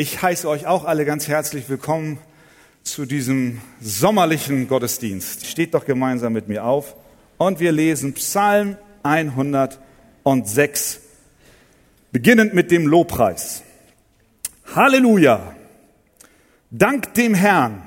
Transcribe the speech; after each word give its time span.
Ich 0.00 0.22
heiße 0.22 0.48
euch 0.48 0.68
auch 0.68 0.84
alle 0.84 1.04
ganz 1.04 1.26
herzlich 1.26 1.68
willkommen 1.68 2.20
zu 2.84 3.04
diesem 3.04 3.60
sommerlichen 3.80 4.68
Gottesdienst. 4.68 5.44
Steht 5.44 5.74
doch 5.74 5.84
gemeinsam 5.84 6.34
mit 6.34 6.46
mir 6.46 6.62
auf 6.62 6.94
und 7.36 7.58
wir 7.58 7.72
lesen 7.72 8.12
Psalm 8.12 8.76
106, 9.02 11.00
beginnend 12.12 12.54
mit 12.54 12.70
dem 12.70 12.86
Lobpreis. 12.86 13.64
Halleluja! 14.72 15.56
Dank 16.70 17.12
dem 17.14 17.34
Herrn, 17.34 17.82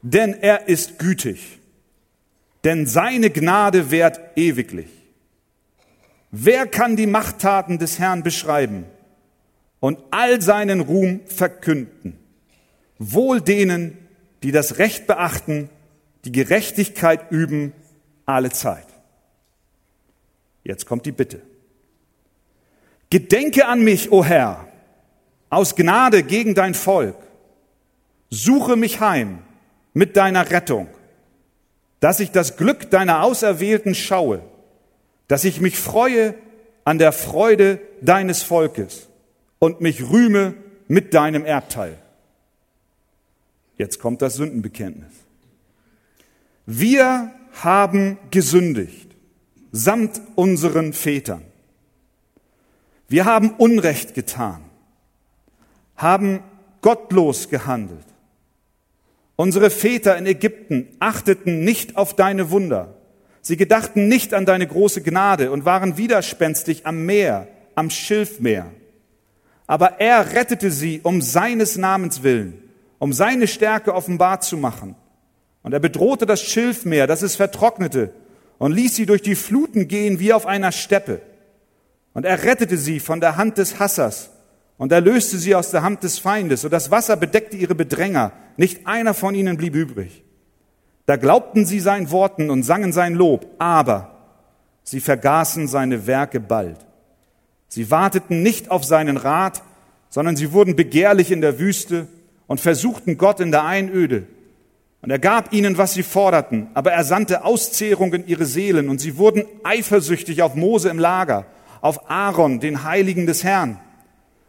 denn 0.00 0.32
er 0.32 0.66
ist 0.66 0.98
gütig, 0.98 1.58
denn 2.64 2.86
seine 2.86 3.28
Gnade 3.28 3.90
währt 3.90 4.18
ewiglich. 4.34 4.88
Wer 6.30 6.66
kann 6.66 6.96
die 6.96 7.06
Machttaten 7.06 7.78
des 7.78 7.98
Herrn 7.98 8.22
beschreiben? 8.22 8.86
Und 9.86 10.00
all 10.10 10.42
seinen 10.42 10.80
Ruhm 10.80 11.20
verkünden. 11.26 12.18
Wohl 12.98 13.40
denen, 13.40 13.96
die 14.42 14.50
das 14.50 14.78
Recht 14.78 15.06
beachten, 15.06 15.70
die 16.24 16.32
Gerechtigkeit 16.32 17.30
üben 17.30 17.72
alle 18.24 18.50
Zeit. 18.50 18.88
Jetzt 20.64 20.86
kommt 20.86 21.06
die 21.06 21.12
Bitte. 21.12 21.40
Gedenke 23.10 23.68
an 23.68 23.84
mich, 23.84 24.10
o 24.10 24.24
Herr, 24.24 24.66
aus 25.50 25.76
Gnade 25.76 26.24
gegen 26.24 26.56
dein 26.56 26.74
Volk. 26.74 27.18
Suche 28.28 28.74
mich 28.74 28.98
heim 28.98 29.38
mit 29.94 30.16
deiner 30.16 30.50
Rettung, 30.50 30.88
dass 32.00 32.18
ich 32.18 32.32
das 32.32 32.56
Glück 32.56 32.90
deiner 32.90 33.22
Auserwählten 33.22 33.94
schaue, 33.94 34.42
dass 35.28 35.44
ich 35.44 35.60
mich 35.60 35.78
freue 35.78 36.34
an 36.82 36.98
der 36.98 37.12
Freude 37.12 37.78
deines 38.00 38.42
Volkes 38.42 39.06
und 39.66 39.80
mich 39.80 40.10
rühme 40.10 40.54
mit 40.86 41.12
deinem 41.12 41.44
Erbteil. 41.44 41.98
Jetzt 43.76 43.98
kommt 43.98 44.22
das 44.22 44.36
Sündenbekenntnis. 44.36 45.12
Wir 46.66 47.32
haben 47.64 48.16
gesündigt, 48.30 49.10
samt 49.72 50.20
unseren 50.36 50.92
Vätern. 50.92 51.42
Wir 53.08 53.24
haben 53.24 53.50
Unrecht 53.58 54.14
getan, 54.14 54.62
haben 55.96 56.44
gottlos 56.80 57.48
gehandelt. 57.48 58.06
Unsere 59.34 59.70
Väter 59.70 60.16
in 60.16 60.26
Ägypten 60.26 60.86
achteten 61.00 61.64
nicht 61.64 61.96
auf 61.96 62.14
deine 62.14 62.52
Wunder. 62.52 62.94
Sie 63.42 63.56
gedachten 63.56 64.06
nicht 64.06 64.32
an 64.32 64.46
deine 64.46 64.68
große 64.68 65.02
Gnade 65.02 65.50
und 65.50 65.64
waren 65.64 65.96
widerspenstig 65.96 66.86
am 66.86 67.04
Meer, 67.04 67.48
am 67.74 67.90
Schilfmeer. 67.90 68.70
Aber 69.66 70.00
er 70.00 70.32
rettete 70.32 70.70
sie 70.70 71.00
um 71.02 71.22
seines 71.22 71.76
Namens 71.76 72.22
willen, 72.22 72.62
um 72.98 73.12
seine 73.12 73.46
Stärke 73.46 73.94
offenbar 73.94 74.40
zu 74.40 74.56
machen. 74.56 74.94
Und 75.62 75.72
er 75.72 75.80
bedrohte 75.80 76.26
das 76.26 76.42
Schilfmeer, 76.42 77.06
dass 77.06 77.22
es 77.22 77.36
vertrocknete, 77.36 78.12
und 78.58 78.72
ließ 78.72 78.96
sie 78.96 79.06
durch 79.06 79.22
die 79.22 79.34
Fluten 79.34 79.88
gehen 79.88 80.18
wie 80.18 80.32
auf 80.32 80.46
einer 80.46 80.72
Steppe. 80.72 81.20
Und 82.14 82.24
er 82.24 82.44
rettete 82.44 82.78
sie 82.78 83.00
von 83.00 83.20
der 83.20 83.36
Hand 83.36 83.58
des 83.58 83.78
Hassers 83.78 84.30
und 84.78 84.92
erlöste 84.92 85.38
sie 85.38 85.54
aus 85.54 85.70
der 85.70 85.82
Hand 85.82 86.02
des 86.02 86.18
Feindes. 86.18 86.64
Und 86.64 86.70
das 86.70 86.90
Wasser 86.90 87.16
bedeckte 87.16 87.56
ihre 87.56 87.74
Bedränger. 87.74 88.32
Nicht 88.56 88.86
einer 88.86 89.12
von 89.12 89.34
ihnen 89.34 89.56
blieb 89.56 89.74
übrig. 89.74 90.24
Da 91.04 91.16
glaubten 91.16 91.66
sie 91.66 91.80
seinen 91.80 92.10
Worten 92.10 92.50
und 92.50 92.62
sangen 92.62 92.92
sein 92.92 93.14
Lob, 93.14 93.46
aber 93.58 94.38
sie 94.82 95.00
vergaßen 95.00 95.68
seine 95.68 96.06
Werke 96.06 96.40
bald. 96.40 96.78
Sie 97.68 97.90
warteten 97.90 98.42
nicht 98.42 98.70
auf 98.70 98.84
seinen 98.84 99.16
Rat, 99.16 99.62
sondern 100.08 100.36
sie 100.36 100.52
wurden 100.52 100.76
begehrlich 100.76 101.30
in 101.30 101.40
der 101.40 101.58
Wüste 101.58 102.06
und 102.46 102.60
versuchten 102.60 103.18
Gott 103.18 103.40
in 103.40 103.50
der 103.50 103.64
Einöde. 103.64 104.26
Und 105.02 105.10
er 105.10 105.18
gab 105.18 105.52
ihnen, 105.52 105.78
was 105.78 105.94
sie 105.94 106.02
forderten, 106.02 106.68
aber 106.74 106.92
er 106.92 107.04
sandte 107.04 107.44
Auszehrung 107.44 108.12
in 108.14 108.26
ihre 108.26 108.46
Seelen 108.46 108.88
und 108.88 109.00
sie 109.00 109.18
wurden 109.18 109.44
eifersüchtig 109.62 110.42
auf 110.42 110.54
Mose 110.54 110.88
im 110.88 110.98
Lager, 110.98 111.46
auf 111.80 112.10
Aaron, 112.10 112.60
den 112.60 112.82
Heiligen 112.82 113.26
des 113.26 113.44
Herrn. 113.44 113.78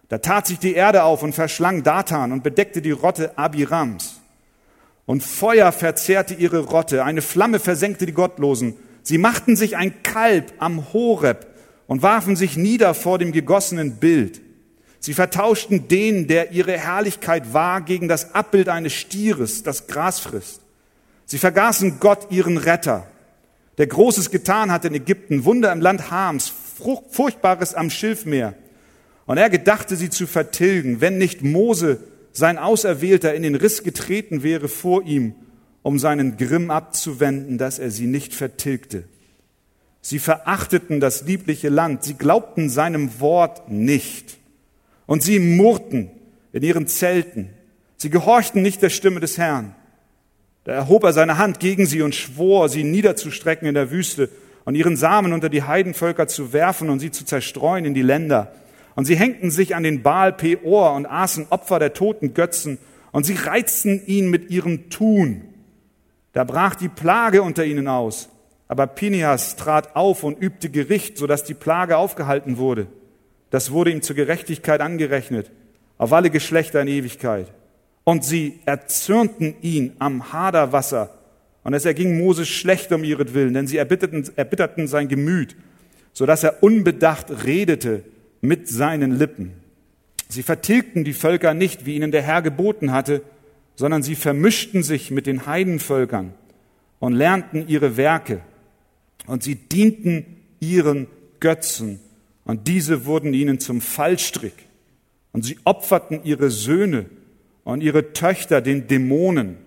Da 0.10 0.20
tat 0.20 0.48
sich 0.48 0.58
die 0.58 0.74
Erde 0.74 1.04
auf 1.04 1.22
und 1.22 1.34
verschlang 1.34 1.84
Datan 1.84 2.32
und 2.32 2.44
bedeckte 2.44 2.82
die 2.82 2.92
Rotte 2.92 3.38
Abirams. 3.38 4.22
Und 5.06 5.22
Feuer 5.24 5.72
verzehrte 5.72 6.34
ihre 6.34 6.60
Rotte, 6.60 7.04
eine 7.04 7.22
Flamme 7.22 7.60
versenkte 7.60 8.06
die 8.06 8.14
Gottlosen. 8.14 8.76
Sie 9.04 9.18
machten 9.18 9.56
sich 9.56 9.78
ein 9.78 10.04
Kalb 10.04 10.54
am 10.60 10.94
Horeb 10.94 11.47
und 11.88 12.02
warfen 12.02 12.36
sich 12.36 12.58
nieder 12.58 12.94
vor 12.94 13.18
dem 13.18 13.32
gegossenen 13.32 13.96
Bild. 13.96 14.42
Sie 15.00 15.14
vertauschten 15.14 15.88
den, 15.88 16.28
der 16.28 16.52
ihre 16.52 16.78
Herrlichkeit 16.78 17.54
war, 17.54 17.82
gegen 17.82 18.08
das 18.08 18.36
Abbild 18.36 18.70
eines 18.70 18.94
Stieres, 18.94 19.64
das 19.64 19.88
Gras 19.88 20.20
frisst. 20.20 20.62
Sie 21.26 21.38
vergaßen 21.38 22.00
Gott, 22.00 22.28
ihren 22.30 22.58
Retter, 22.58 23.08
der 23.78 23.88
Großes 23.88 24.32
getan 24.32 24.72
hat 24.72 24.86
in 24.86 24.96
Ägypten, 24.96 25.46
Wunder 25.46 25.72
im 25.72 25.82
Land 25.82 26.10
Hams, 26.10 26.52
Furchtbares 27.10 27.74
am 27.74 27.90
Schilfmeer. 27.90 28.56
Und 29.26 29.38
er 29.38 29.50
gedachte, 29.50 29.96
sie 29.96 30.10
zu 30.10 30.26
vertilgen, 30.26 31.02
wenn 31.02 31.18
nicht 31.18 31.44
Mose, 31.44 32.00
sein 32.32 32.58
Auserwählter, 32.58 33.34
in 33.34 33.44
den 33.44 33.56
Riss 33.56 33.84
getreten 33.84 34.44
wäre 34.44 34.68
vor 34.68 35.04
ihm, 35.04 35.36
um 35.84 36.00
seinen 36.00 36.38
Grimm 36.38 36.72
abzuwenden, 36.72 37.58
dass 37.58 37.80
er 37.80 37.92
sie 37.92 38.08
nicht 38.08 38.34
vertilgte. 38.34 39.04
Sie 40.08 40.20
verachteten 40.20 41.02
das 41.02 41.24
liebliche 41.24 41.68
Land, 41.68 42.02
sie 42.06 42.14
glaubten 42.14 42.70
seinem 42.70 43.20
Wort 43.20 43.70
nicht. 43.70 44.38
Und 45.06 45.22
sie 45.22 45.38
murrten 45.38 46.10
in 46.54 46.64
ihren 46.64 46.88
Zelten. 46.88 47.50
Sie 47.98 48.10
gehorchten 48.10 48.62
nicht 48.62 48.82
der 48.82 48.90
Stimme 48.90 49.20
des 49.20 49.38
Herrn. 49.38 49.76
Da 50.64 50.72
erhob 50.72 51.04
er 51.04 51.12
seine 51.12 51.38
Hand 51.38 51.60
gegen 51.60 51.86
sie 51.86 52.02
und 52.04 52.16
schwor, 52.16 52.70
sie 52.70 52.86
niederzustrecken 52.86 53.68
in 53.68 53.74
der 53.74 53.92
Wüste 53.92 54.30
und 54.64 54.76
ihren 54.76 54.96
Samen 54.96 55.34
unter 55.34 55.50
die 55.50 55.64
Heidenvölker 55.64 56.30
zu 56.30 56.54
werfen 56.54 56.90
und 56.90 57.00
sie 57.00 57.12
zu 57.12 57.26
zerstreuen 57.26 57.84
in 57.84 57.94
die 57.94 58.02
Länder. 58.02 58.54
Und 58.96 59.04
sie 59.04 59.18
hängten 59.18 59.52
sich 59.52 59.76
an 59.76 59.84
den 59.84 60.04
Baal 60.04 60.32
Peor 60.32 60.94
und 60.94 61.06
aßen 61.06 61.48
Opfer 61.50 61.80
der 61.80 61.92
toten 61.92 62.34
Götzen 62.34 62.78
und 63.12 63.26
sie 63.26 63.36
reizten 63.36 64.02
ihn 64.06 64.30
mit 64.30 64.52
ihrem 64.52 64.90
Tun. 64.90 65.42
Da 66.32 66.46
brach 66.46 66.76
die 66.76 66.88
Plage 66.88 67.42
unter 67.42 67.66
ihnen 67.66 67.90
aus 67.90 68.30
aber 68.68 68.88
Pinias 68.88 69.56
trat 69.56 69.96
auf 69.96 70.24
und 70.24 70.42
übte 70.42 70.70
Gericht, 70.70 71.18
sodass 71.18 71.44
die 71.44 71.54
Plage 71.54 71.98
aufgehalten 71.98 72.58
wurde. 72.58 72.88
Das 73.50 73.72
wurde 73.72 73.92
ihm 73.92 74.02
zur 74.02 74.16
Gerechtigkeit 74.16 74.82
angerechnet, 74.82 75.52
auf 75.98 76.12
alle 76.12 76.30
Geschlechter 76.30 76.82
in 76.82 76.88
Ewigkeit. 76.88 77.48
Und 78.04 78.26
sie 78.26 78.60
erzürnten 78.66 79.56
ihn 79.62 79.94
am 80.00 80.32
Haderwasser. 80.34 81.12
Und 81.64 81.74
es 81.74 81.86
erging 81.86 82.18
Moses 82.18 82.48
schlecht 82.48 82.92
um 82.92 83.04
ihretwillen, 83.04 83.54
denn 83.54 83.68
sie 83.68 83.78
erbitterten, 83.78 84.88
sein 84.88 85.08
Gemüt, 85.08 85.56
sodass 86.14 86.44
er 86.44 86.64
unbedacht 86.64 87.46
redete 87.46 88.04
mit 88.42 88.68
seinen 88.70 89.18
Lippen. 89.18 89.54
Sie 90.30 90.44
vertilgten 90.44 91.04
die 91.04 91.14
Völker 91.14 91.54
nicht, 91.54 91.86
wie 91.86 91.96
ihnen 91.96 92.12
der 92.12 92.22
Herr 92.22 92.42
geboten 92.42 92.92
hatte, 92.92 93.22
sondern 93.76 94.04
sie 94.04 94.16
vermischten 94.16 94.84
sich 94.84 95.12
mit 95.12 95.26
den 95.26 95.46
Heidenvölkern 95.46 96.34
und 97.00 97.14
lernten 97.14 97.68
ihre 97.68 97.96
Werke 97.98 98.42
und 99.28 99.44
sie 99.44 99.56
dienten 99.56 100.26
ihren 100.60 101.08
Götzen 101.40 102.00
und 102.46 102.68
diese 102.68 103.06
wurden 103.06 103.34
ihnen 103.34 103.60
zum 103.60 103.82
Fallstrick 103.82 104.54
und 105.34 105.44
sie 105.44 105.60
opferten 105.66 106.22
ihre 106.24 106.50
Söhne 106.50 107.06
und 107.64 107.82
ihre 107.82 108.14
Töchter 108.14 108.62
den 108.62 108.88
Dämonen 108.88 109.58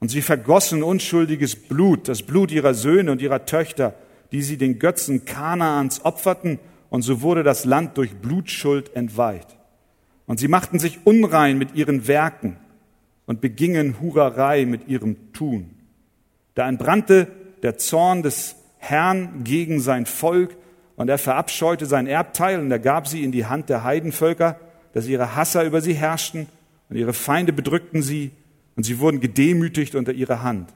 und 0.00 0.08
sie 0.10 0.20
vergossen 0.20 0.82
unschuldiges 0.82 1.56
Blut, 1.56 2.08
das 2.08 2.22
Blut 2.22 2.50
ihrer 2.52 2.74
Söhne 2.74 3.12
und 3.12 3.22
ihrer 3.22 3.46
Töchter, 3.46 3.94
die 4.32 4.42
sie 4.42 4.58
den 4.58 4.78
Götzen 4.78 5.24
Kanaans 5.24 6.04
opferten 6.04 6.58
und 6.90 7.02
so 7.02 7.22
wurde 7.22 7.42
das 7.42 7.64
Land 7.64 7.96
durch 7.96 8.14
Blutschuld 8.16 8.94
entweiht. 8.94 9.46
Und 10.26 10.40
sie 10.40 10.48
machten 10.48 10.78
sich 10.78 10.98
unrein 11.04 11.56
mit 11.56 11.74
ihren 11.74 12.08
Werken 12.08 12.56
und 13.26 13.40
begingen 13.40 14.00
Hurerei 14.00 14.66
mit 14.66 14.88
ihrem 14.88 15.32
Tun. 15.32 15.70
Da 16.54 16.68
entbrannte 16.68 17.28
der 17.62 17.78
Zorn 17.78 18.22
des 18.22 18.55
Herrn 18.90 19.44
gegen 19.44 19.80
sein 19.80 20.06
Volk 20.06 20.56
und 20.96 21.08
er 21.08 21.18
verabscheute 21.18 21.86
sein 21.86 22.06
Erbteil 22.06 22.60
und 22.60 22.70
er 22.70 22.78
gab 22.78 23.08
sie 23.08 23.24
in 23.24 23.32
die 23.32 23.46
Hand 23.46 23.68
der 23.68 23.84
Heidenvölker, 23.84 24.58
dass 24.92 25.06
ihre 25.06 25.36
Hasser 25.36 25.64
über 25.64 25.80
sie 25.80 25.94
herrschten 25.94 26.46
und 26.88 26.96
ihre 26.96 27.12
Feinde 27.12 27.52
bedrückten 27.52 28.02
sie 28.02 28.30
und 28.76 28.84
sie 28.84 28.98
wurden 28.98 29.20
gedemütigt 29.20 29.94
unter 29.94 30.12
ihrer 30.12 30.42
Hand. 30.42 30.72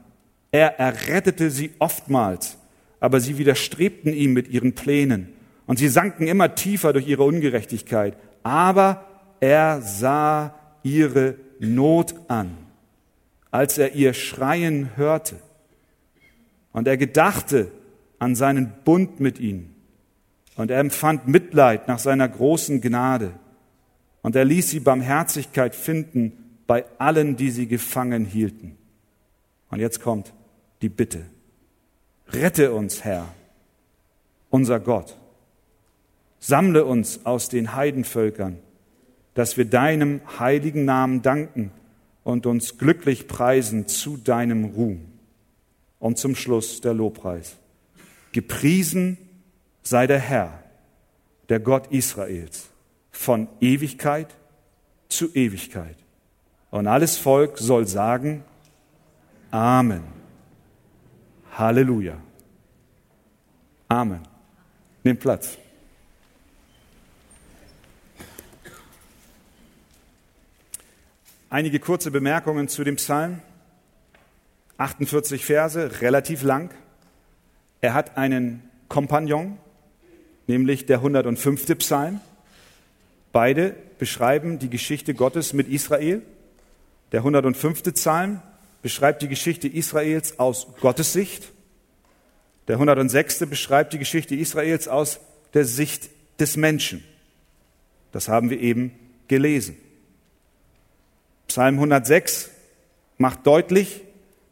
Er 0.51 0.79
errettete 0.79 1.49
sie 1.49 1.71
oftmals, 1.79 2.57
aber 2.99 3.19
sie 3.19 3.37
widerstrebten 3.37 4.13
ihm 4.13 4.33
mit 4.33 4.49
ihren 4.49 4.73
Plänen 4.73 5.29
und 5.65 5.77
sie 5.77 5.87
sanken 5.87 6.27
immer 6.27 6.55
tiefer 6.55 6.93
durch 6.93 7.07
ihre 7.07 7.23
Ungerechtigkeit. 7.23 8.17
Aber 8.43 9.05
er 9.39 9.81
sah 9.81 10.53
ihre 10.83 11.35
Not 11.59 12.15
an, 12.27 12.57
als 13.51 13.77
er 13.77 13.93
ihr 13.93 14.13
Schreien 14.13 14.89
hörte. 14.95 15.35
Und 16.73 16.87
er 16.87 16.97
gedachte 16.97 17.71
an 18.21 18.35
seinen 18.35 18.71
Bund 18.85 19.19
mit 19.19 19.39
ihnen. 19.39 19.73
Und 20.55 20.69
er 20.69 20.79
empfand 20.79 21.27
Mitleid 21.27 21.87
nach 21.87 21.97
seiner 21.97 22.29
großen 22.29 22.79
Gnade. 22.79 23.31
Und 24.21 24.35
er 24.35 24.45
ließ 24.45 24.69
sie 24.69 24.79
Barmherzigkeit 24.79 25.73
finden 25.73 26.61
bei 26.67 26.85
allen, 26.99 27.35
die 27.35 27.49
sie 27.49 27.65
gefangen 27.65 28.25
hielten. 28.25 28.77
Und 29.71 29.79
jetzt 29.79 30.01
kommt 30.01 30.33
die 30.83 30.89
Bitte. 30.89 31.25
Rette 32.27 32.73
uns, 32.73 33.03
Herr, 33.03 33.27
unser 34.51 34.79
Gott. 34.79 35.17
Sammle 36.37 36.85
uns 36.85 37.25
aus 37.25 37.49
den 37.49 37.75
Heidenvölkern, 37.75 38.59
dass 39.33 39.57
wir 39.57 39.65
deinem 39.65 40.21
heiligen 40.39 40.85
Namen 40.85 41.23
danken 41.23 41.71
und 42.23 42.45
uns 42.45 42.77
glücklich 42.77 43.27
preisen 43.27 43.87
zu 43.87 44.17
deinem 44.17 44.65
Ruhm. 44.65 45.07
Und 45.97 46.19
zum 46.19 46.35
Schluss 46.35 46.81
der 46.81 46.93
Lobpreis. 46.93 47.57
Gepriesen 48.31 49.17
sei 49.83 50.07
der 50.07 50.19
Herr, 50.19 50.63
der 51.49 51.59
Gott 51.59 51.91
Israels, 51.91 52.69
von 53.11 53.47
Ewigkeit 53.59 54.35
zu 55.09 55.33
Ewigkeit. 55.33 55.97
Und 56.69 56.87
alles 56.87 57.17
Volk 57.17 57.57
soll 57.57 57.87
sagen, 57.87 58.43
Amen. 59.51 60.03
Halleluja. 61.51 62.17
Amen. 63.89 64.21
Nimm 65.03 65.17
Platz. 65.17 65.57
Einige 71.49 71.81
kurze 71.81 72.11
Bemerkungen 72.11 72.69
zu 72.69 72.85
dem 72.85 72.95
Psalm. 72.95 73.41
48 74.77 75.45
Verse, 75.45 76.01
relativ 76.01 76.43
lang. 76.43 76.73
Er 77.81 77.95
hat 77.95 78.15
einen 78.15 78.61
Kompagnon, 78.87 79.57
nämlich 80.47 80.85
der 80.85 80.97
105. 80.97 81.77
Psalm. 81.79 82.21
Beide 83.31 83.75
beschreiben 83.97 84.59
die 84.59 84.69
Geschichte 84.69 85.13
Gottes 85.13 85.53
mit 85.53 85.67
Israel. 85.67 86.21
Der 87.11 87.21
105. 87.21 87.83
Psalm 87.93 88.41
beschreibt 88.81 89.21
die 89.23 89.27
Geschichte 89.27 89.67
Israels 89.67 90.39
aus 90.39 90.67
Gottes 90.79 91.13
Sicht. 91.13 91.51
Der 92.67 92.75
106. 92.75 93.39
beschreibt 93.47 93.93
die 93.93 93.99
Geschichte 93.99 94.35
Israels 94.35 94.87
aus 94.87 95.19
der 95.53 95.65
Sicht 95.65 96.09
des 96.39 96.57
Menschen. 96.57 97.03
Das 98.11 98.27
haben 98.27 98.49
wir 98.49 98.59
eben 98.59 98.91
gelesen. 99.27 99.75
Psalm 101.47 101.75
106 101.75 102.49
macht 103.17 103.45
deutlich, 103.47 104.01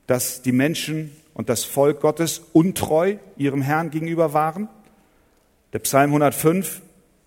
dass 0.08 0.42
die 0.42 0.52
Menschen 0.52 1.12
und 1.40 1.48
das 1.48 1.64
Volk 1.64 2.02
Gottes 2.02 2.42
untreu 2.52 3.16
ihrem 3.38 3.62
Herrn 3.62 3.92
gegenüber 3.92 4.34
waren. 4.34 4.68
Der 5.72 5.80
Psalm 5.80 6.10
105 6.10 6.82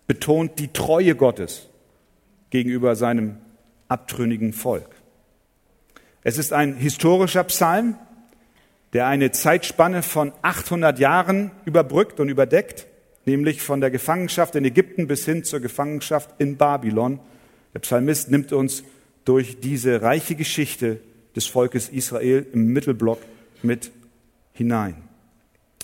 betont 0.06 0.58
die 0.58 0.70
Treue 0.70 1.14
Gottes 1.14 1.70
gegenüber 2.50 2.94
seinem 2.94 3.38
abtrünnigen 3.88 4.52
Volk. 4.52 4.90
Es 6.24 6.36
ist 6.36 6.52
ein 6.52 6.76
historischer 6.76 7.42
Psalm, 7.44 7.96
der 8.92 9.06
eine 9.06 9.30
Zeitspanne 9.32 10.02
von 10.02 10.32
800 10.42 10.98
Jahren 10.98 11.50
überbrückt 11.64 12.20
und 12.20 12.28
überdeckt, 12.28 12.86
nämlich 13.24 13.62
von 13.62 13.80
der 13.80 13.90
Gefangenschaft 13.90 14.54
in 14.56 14.66
Ägypten 14.66 15.06
bis 15.06 15.24
hin 15.24 15.42
zur 15.42 15.60
Gefangenschaft 15.60 16.28
in 16.36 16.58
Babylon. 16.58 17.18
Der 17.72 17.78
Psalmist 17.78 18.30
nimmt 18.30 18.52
uns 18.52 18.84
durch 19.24 19.60
diese 19.60 20.02
reiche 20.02 20.34
Geschichte 20.34 21.00
des 21.34 21.46
Volkes 21.46 21.88
Israel 21.88 22.44
im 22.52 22.74
Mittelblock 22.74 23.20
mit 23.62 23.90
hinein. 24.52 24.96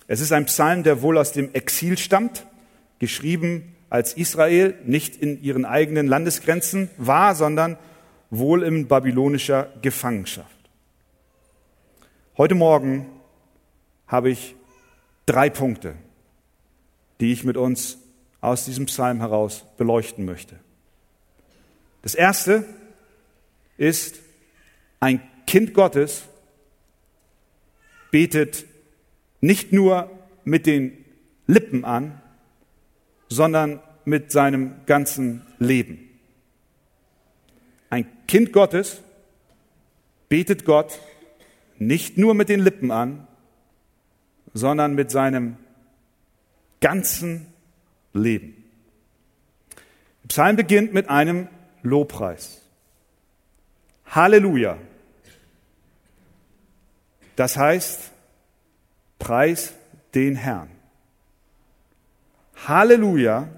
Es 0.06 0.20
ist 0.20 0.32
ein 0.32 0.46
Psalm, 0.46 0.82
der 0.82 1.02
wohl 1.02 1.18
aus 1.18 1.32
dem 1.32 1.52
Exil 1.54 1.98
stammt, 1.98 2.46
geschrieben 2.98 3.74
als 3.90 4.14
Israel 4.14 4.74
nicht 4.84 5.16
in 5.16 5.42
ihren 5.42 5.64
eigenen 5.64 6.06
Landesgrenzen 6.06 6.90
war, 6.96 7.34
sondern 7.34 7.76
wohl 8.30 8.62
in 8.62 8.88
babylonischer 8.88 9.72
Gefangenschaft. 9.82 10.48
Heute 12.36 12.54
Morgen 12.54 13.06
habe 14.06 14.30
ich 14.30 14.54
drei 15.26 15.50
Punkte, 15.50 15.94
die 17.20 17.32
ich 17.32 17.44
mit 17.44 17.56
uns 17.56 17.98
aus 18.40 18.64
diesem 18.64 18.86
Psalm 18.86 19.18
heraus 19.18 19.64
beleuchten 19.76 20.24
möchte. 20.24 20.56
Das 22.02 22.14
erste 22.14 22.64
ist, 23.76 24.20
ein 25.00 25.20
Kind 25.46 25.74
Gottes 25.74 26.24
betet 28.10 28.66
nicht 29.40 29.72
nur 29.72 30.10
mit 30.44 30.66
den 30.66 31.04
Lippen 31.46 31.84
an, 31.84 32.20
sondern 33.28 33.80
mit 34.04 34.32
seinem 34.32 34.72
ganzen 34.86 35.42
Leben. 35.58 36.08
Ein 37.90 38.06
Kind 38.26 38.52
Gottes 38.52 39.02
betet 40.28 40.64
Gott 40.64 40.98
nicht 41.78 42.18
nur 42.18 42.34
mit 42.34 42.48
den 42.48 42.60
Lippen 42.60 42.90
an, 42.90 43.26
sondern 44.52 44.94
mit 44.94 45.10
seinem 45.10 45.56
ganzen 46.80 47.46
Leben. 48.12 48.64
Der 50.22 50.28
Psalm 50.28 50.56
beginnt 50.56 50.92
mit 50.92 51.08
einem 51.08 51.48
Lobpreis. 51.82 52.62
Halleluja. 54.06 54.78
Das 57.38 57.56
heißt, 57.56 58.10
preis 59.20 59.72
den 60.12 60.34
Herrn. 60.34 60.70
Halleluja. 62.66 63.48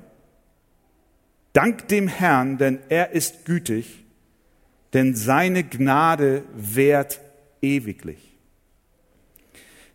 Dank 1.54 1.88
dem 1.88 2.06
Herrn, 2.06 2.58
denn 2.58 2.80
er 2.90 3.12
ist 3.12 3.46
gütig, 3.46 4.04
denn 4.92 5.14
seine 5.14 5.64
Gnade 5.64 6.44
währt 6.52 7.20
ewiglich. 7.62 8.36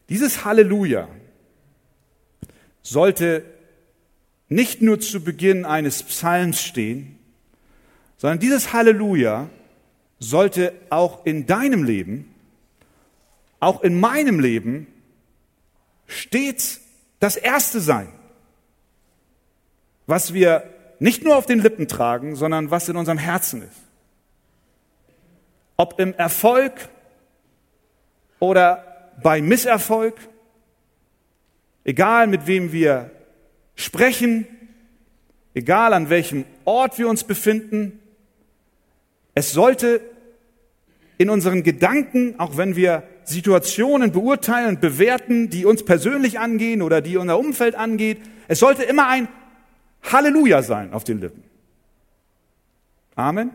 Dieses 0.09 0.43
Halleluja 0.45 1.07
sollte 2.81 3.45
nicht 4.49 4.81
nur 4.81 4.99
zu 4.99 5.23
Beginn 5.23 5.63
eines 5.63 6.01
Psalms 6.01 6.59
stehen, 6.59 7.19
sondern 8.17 8.39
dieses 8.39 8.73
Halleluja 8.73 9.47
sollte 10.17 10.73
auch 10.89 11.23
in 11.27 11.45
deinem 11.45 11.83
Leben, 11.83 12.31
auch 13.59 13.81
in 13.81 13.99
meinem 13.99 14.39
Leben 14.39 14.87
stets 16.07 16.81
das 17.19 17.35
Erste 17.35 17.79
sein, 17.79 18.11
was 20.05 20.33
wir 20.33 20.69
nicht 20.99 21.23
nur 21.23 21.35
auf 21.35 21.45
den 21.45 21.59
Lippen 21.59 21.87
tragen, 21.87 22.35
sondern 22.35 22.71
was 22.71 22.89
in 22.89 22.95
unserem 22.95 23.17
Herzen 23.17 23.63
ist. 23.63 23.81
Ob 25.77 25.99
im 25.99 26.13
Erfolg 26.13 26.89
oder 28.39 29.11
bei 29.21 29.41
Misserfolg, 29.41 30.15
egal 31.83 32.27
mit 32.27 32.47
wem 32.47 32.71
wir 32.71 33.11
sprechen, 33.75 34.47
egal 35.53 35.93
an 35.93 36.09
welchem 36.09 36.45
Ort 36.63 36.97
wir 36.97 37.09
uns 37.09 37.23
befinden, 37.23 37.99
es 39.33 39.51
sollte 39.51 40.01
in 41.17 41.29
unseren 41.29 41.63
Gedanken, 41.63 42.39
auch 42.39 42.57
wenn 42.57 42.75
wir 42.75 43.03
Situationen 43.25 44.11
beurteilen 44.11 44.69
und 44.69 44.81
bewerten, 44.81 45.49
die 45.49 45.65
uns 45.65 45.83
persönlich 45.83 46.39
angehen 46.39 46.81
oder 46.81 47.01
die 47.01 47.17
unser 47.17 47.37
Umfeld 47.39 47.75
angeht, 47.75 48.21
es 48.47 48.59
sollte 48.59 48.83
immer 48.83 49.07
ein 49.07 49.27
Halleluja 50.03 50.61
sein 50.61 50.93
auf 50.93 51.03
den 51.03 51.19
Lippen. 51.19 51.43
Amen. 53.15 53.51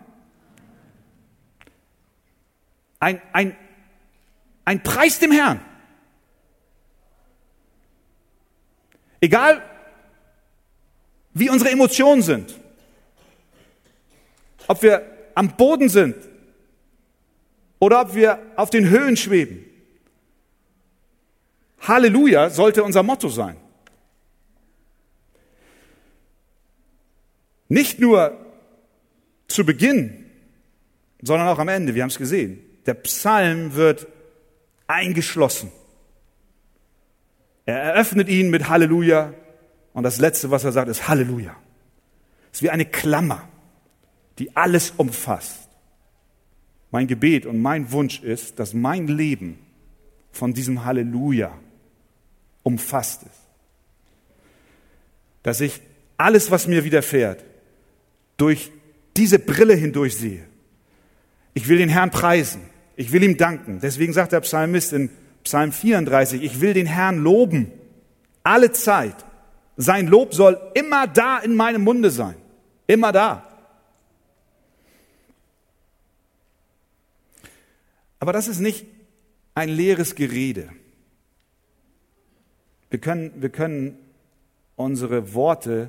Ein, 2.98 3.20
ein, 3.32 3.56
ein 4.64 4.82
Preis 4.82 5.18
dem 5.18 5.32
Herrn. 5.32 5.60
Egal, 9.20 9.62
wie 11.34 11.50
unsere 11.50 11.70
Emotionen 11.70 12.22
sind, 12.22 12.58
ob 14.66 14.82
wir 14.82 15.02
am 15.34 15.56
Boden 15.56 15.88
sind 15.88 16.16
oder 17.80 18.02
ob 18.02 18.14
wir 18.14 18.38
auf 18.54 18.70
den 18.70 18.88
Höhen 18.88 19.16
schweben. 19.16 19.64
Halleluja 21.80 22.50
sollte 22.50 22.84
unser 22.84 23.02
Motto 23.02 23.28
sein. 23.28 23.56
Nicht 27.68 27.98
nur 27.98 28.36
zu 29.48 29.66
Beginn, 29.66 30.30
sondern 31.20 31.48
auch 31.48 31.58
am 31.58 31.68
Ende. 31.68 31.96
Wir 31.96 32.02
haben 32.02 32.10
es 32.10 32.18
gesehen. 32.18 32.60
Der 32.86 32.94
Psalm 32.94 33.74
wird 33.74 34.06
eingeschlossen. 34.86 35.72
Er 37.66 37.80
eröffnet 37.80 38.28
ihn 38.28 38.50
mit 38.50 38.68
Halleluja 38.68 39.34
und 39.92 40.04
das 40.04 40.18
Letzte, 40.18 40.52
was 40.52 40.62
er 40.62 40.70
sagt, 40.70 40.88
ist 40.88 41.08
Halleluja. 41.08 41.56
Es 42.52 42.58
ist 42.58 42.62
wie 42.62 42.70
eine 42.70 42.86
Klammer 42.86 43.50
die 44.40 44.56
alles 44.56 44.92
umfasst. 44.96 45.68
Mein 46.90 47.06
Gebet 47.06 47.46
und 47.46 47.60
mein 47.60 47.92
Wunsch 47.92 48.20
ist, 48.22 48.58
dass 48.58 48.74
mein 48.74 49.06
Leben 49.06 49.58
von 50.32 50.54
diesem 50.54 50.84
Halleluja 50.84 51.56
umfasst 52.62 53.22
ist. 53.22 53.40
Dass 55.42 55.60
ich 55.60 55.80
alles, 56.16 56.50
was 56.50 56.66
mir 56.66 56.84
widerfährt, 56.84 57.44
durch 58.36 58.70
diese 59.16 59.38
Brille 59.38 59.74
hindurch 59.74 60.16
sehe. 60.16 60.44
Ich 61.54 61.68
will 61.68 61.78
den 61.78 61.88
Herrn 61.88 62.10
preisen. 62.10 62.62
Ich 62.96 63.12
will 63.12 63.22
ihm 63.22 63.36
danken. 63.36 63.80
Deswegen 63.80 64.12
sagt 64.12 64.32
der 64.32 64.40
Psalmist 64.40 64.92
in 64.92 65.10
Psalm 65.44 65.72
34, 65.72 66.42
ich 66.42 66.60
will 66.60 66.74
den 66.74 66.86
Herrn 66.86 67.18
loben. 67.18 67.72
Alle 68.42 68.72
Zeit. 68.72 69.16
Sein 69.76 70.06
Lob 70.06 70.34
soll 70.34 70.60
immer 70.74 71.06
da 71.06 71.38
in 71.38 71.54
meinem 71.54 71.82
Munde 71.82 72.10
sein. 72.10 72.34
Immer 72.86 73.12
da. 73.12 73.49
Aber 78.20 78.32
das 78.32 78.48
ist 78.48 78.60
nicht 78.60 78.86
ein 79.54 79.68
leeres 79.68 80.14
Gerede. 80.14 80.68
Wir 82.90 83.00
können, 83.00 83.32
wir 83.40 83.48
können 83.48 83.98
unsere 84.76 85.34
Worte 85.34 85.88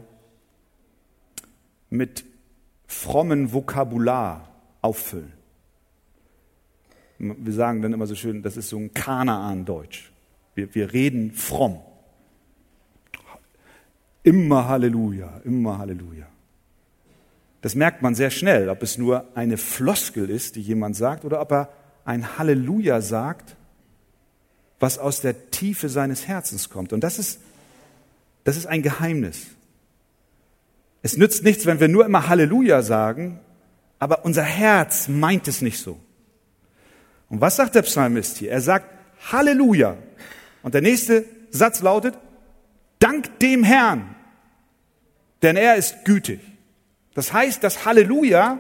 mit 1.90 2.24
frommen 2.88 3.54
Vokabular 3.54 4.50
auffüllen. 4.82 5.34
Wir 7.18 7.54
sagen 7.54 7.82
dann 7.82 7.94
immer 7.94 8.08
so 8.08 8.16
schön, 8.16 8.42
das 8.42 8.58
ist 8.58 8.70
so 8.70 8.78
ein 8.78 8.94
Kanaan-Deutsch. 8.94 10.12
Wir, 10.56 10.74
wir 10.74 10.92
reden 10.94 11.34
fromm. 11.34 11.80
Immer 14.24 14.68
Halleluja, 14.68 15.42
immer 15.44 15.78
Halleluja. 15.78 16.28
Das 17.62 17.76
merkt 17.76 18.02
man 18.02 18.16
sehr 18.16 18.32
schnell, 18.32 18.70
ob 18.70 18.82
es 18.82 18.98
nur 18.98 19.26
eine 19.36 19.58
Floskel 19.58 20.30
ist, 20.30 20.56
die 20.56 20.62
jemand 20.62 20.96
sagt, 20.96 21.26
oder 21.26 21.42
ob 21.42 21.52
er 21.52 21.70
ein 22.06 22.38
Halleluja 22.38 23.02
sagt, 23.02 23.56
was 24.80 24.98
aus 24.98 25.22
der 25.22 25.52
Tiefe 25.52 25.90
seines 25.90 26.28
Herzens 26.28 26.70
kommt. 26.70 26.94
Und 26.94 27.04
das 27.04 27.20
ist, 27.20 27.40
das 28.44 28.58
ist 28.58 28.66
ein 28.66 28.82
Geheimnis. 28.82 29.48
Es 31.04 31.18
nützt 31.18 31.44
nichts, 31.44 31.66
wenn 31.66 31.80
wir 31.80 31.88
nur 31.88 32.06
immer 32.06 32.28
Halleluja 32.28 32.82
sagen, 32.82 33.40
aber 34.00 34.26
unser 34.26 34.44
Herz 34.44 35.08
meint 35.08 35.48
es 35.48 35.62
nicht 35.62 35.80
so. 35.80 36.00
Und 37.30 37.42
was 37.42 37.56
sagt 37.56 37.76
der 37.76 37.84
Psalmist 37.84 38.38
hier? 38.38 38.52
Er 38.52 38.62
sagt 38.62 38.88
Halleluja. 39.32 39.98
Und 40.64 40.74
der 40.74 40.82
nächste 40.82 41.26
Satz 41.52 41.82
lautet, 41.82 42.18
Dank 43.00 43.40
dem 43.40 43.64
Herrn, 43.64 44.16
denn 45.42 45.58
er 45.58 45.76
ist 45.76 46.06
gütig. 46.06 46.40
Das 47.16 47.34
heißt, 47.34 47.64
das 47.64 47.84
Halleluja 47.86 48.60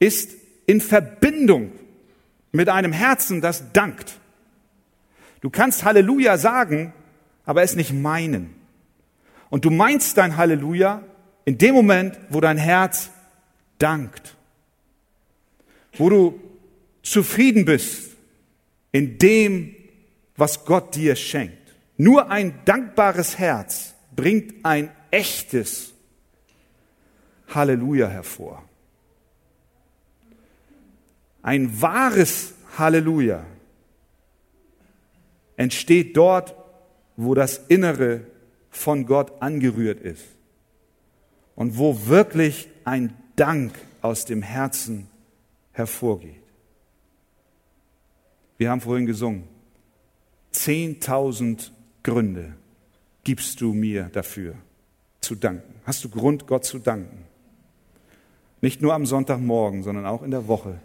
ist 0.00 0.32
in 0.66 0.80
Verbindung 0.80 1.72
mit 2.52 2.68
einem 2.68 2.92
Herzen, 2.92 3.40
das 3.40 3.72
dankt. 3.72 4.18
Du 5.40 5.50
kannst 5.50 5.84
Halleluja 5.84 6.38
sagen, 6.38 6.92
aber 7.44 7.62
es 7.62 7.76
nicht 7.76 7.92
meinen. 7.92 8.54
Und 9.50 9.64
du 9.64 9.70
meinst 9.70 10.18
dein 10.18 10.36
Halleluja 10.36 11.02
in 11.44 11.58
dem 11.58 11.74
Moment, 11.74 12.18
wo 12.30 12.40
dein 12.40 12.58
Herz 12.58 13.10
dankt. 13.78 14.34
Wo 15.92 16.10
du 16.10 16.40
zufrieden 17.02 17.64
bist 17.64 18.16
in 18.92 19.18
dem, 19.18 19.74
was 20.36 20.64
Gott 20.64 20.94
dir 20.96 21.14
schenkt. 21.14 21.74
Nur 21.96 22.30
ein 22.30 22.58
dankbares 22.64 23.38
Herz 23.38 23.94
bringt 24.14 24.64
ein 24.64 24.90
echtes 25.10 25.92
Halleluja 27.48 28.08
hervor. 28.08 28.64
Ein 31.46 31.80
wahres 31.80 32.54
Halleluja 32.76 33.46
entsteht 35.56 36.16
dort, 36.16 36.56
wo 37.16 37.34
das 37.34 37.58
Innere 37.68 38.22
von 38.68 39.06
Gott 39.06 39.40
angerührt 39.40 40.00
ist 40.00 40.24
und 41.54 41.78
wo 41.78 42.08
wirklich 42.08 42.68
ein 42.84 43.16
Dank 43.36 43.72
aus 44.02 44.24
dem 44.24 44.42
Herzen 44.42 45.06
hervorgeht. 45.70 46.42
Wir 48.58 48.68
haben 48.68 48.80
vorhin 48.80 49.06
gesungen, 49.06 49.44
zehntausend 50.50 51.70
Gründe 52.02 52.56
gibst 53.22 53.60
du 53.60 53.72
mir 53.72 54.10
dafür 54.12 54.56
zu 55.20 55.36
danken. 55.36 55.76
Hast 55.84 56.02
du 56.02 56.08
Grund, 56.08 56.48
Gott 56.48 56.64
zu 56.64 56.80
danken? 56.80 57.24
Nicht 58.60 58.82
nur 58.82 58.94
am 58.94 59.06
Sonntagmorgen, 59.06 59.84
sondern 59.84 60.06
auch 60.06 60.24
in 60.24 60.32
der 60.32 60.48
Woche, 60.48 60.80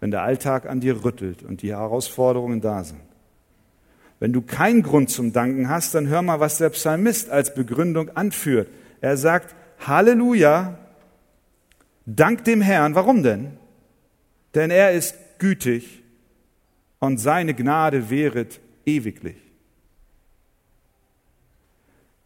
wenn 0.00 0.10
der 0.10 0.22
Alltag 0.22 0.66
an 0.66 0.80
dir 0.80 1.04
rüttelt 1.04 1.42
und 1.42 1.62
die 1.62 1.70
Herausforderungen 1.70 2.60
da 2.60 2.84
sind. 2.84 3.00
Wenn 4.18 4.32
du 4.32 4.40
keinen 4.42 4.82
Grund 4.82 5.10
zum 5.10 5.32
Danken 5.32 5.68
hast, 5.68 5.94
dann 5.94 6.08
hör 6.08 6.22
mal, 6.22 6.40
was 6.40 6.58
der 6.58 6.70
Psalmist 6.70 7.30
als 7.30 7.54
Begründung 7.54 8.10
anführt. 8.16 8.68
Er 9.00 9.16
sagt, 9.16 9.54
Halleluja, 9.86 10.78
dank 12.06 12.44
dem 12.44 12.62
Herrn. 12.62 12.94
Warum 12.94 13.22
denn? 13.22 13.58
Denn 14.54 14.70
er 14.70 14.92
ist 14.92 15.16
gütig 15.38 16.02
und 16.98 17.18
seine 17.18 17.52
Gnade 17.52 18.08
wäret 18.08 18.60
ewiglich. 18.86 19.36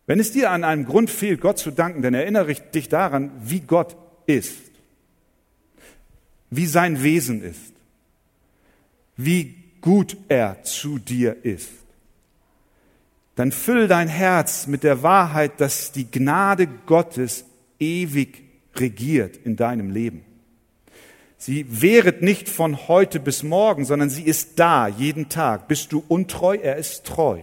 Wenn 0.06 0.20
es 0.20 0.32
dir 0.32 0.50
an 0.50 0.64
einem 0.64 0.86
Grund 0.86 1.10
fehlt, 1.10 1.40
Gott 1.40 1.58
zu 1.58 1.70
danken, 1.70 2.02
dann 2.02 2.14
erinnere 2.14 2.54
dich 2.54 2.88
daran, 2.88 3.30
wie 3.42 3.60
Gott 3.60 3.96
ist, 4.26 4.69
wie 6.50 6.66
sein 6.66 7.02
Wesen 7.02 7.42
ist, 7.42 7.72
wie 9.16 9.54
gut 9.80 10.16
er 10.28 10.62
zu 10.62 10.98
dir 10.98 11.44
ist. 11.44 11.70
Dann 13.36 13.52
füll 13.52 13.88
dein 13.88 14.08
Herz 14.08 14.66
mit 14.66 14.82
der 14.82 15.02
Wahrheit, 15.02 15.60
dass 15.60 15.92
die 15.92 16.10
Gnade 16.10 16.66
Gottes 16.86 17.44
ewig 17.78 18.42
regiert 18.76 19.38
in 19.38 19.56
deinem 19.56 19.90
Leben. 19.90 20.24
Sie 21.38 21.64
wäret 21.80 22.20
nicht 22.20 22.50
von 22.50 22.86
heute 22.88 23.18
bis 23.18 23.42
morgen, 23.42 23.86
sondern 23.86 24.10
sie 24.10 24.24
ist 24.24 24.58
da 24.58 24.88
jeden 24.88 25.30
Tag. 25.30 25.68
Bist 25.68 25.92
du 25.92 26.04
untreu? 26.06 26.56
Er 26.56 26.76
ist 26.76 27.04
treu. 27.04 27.40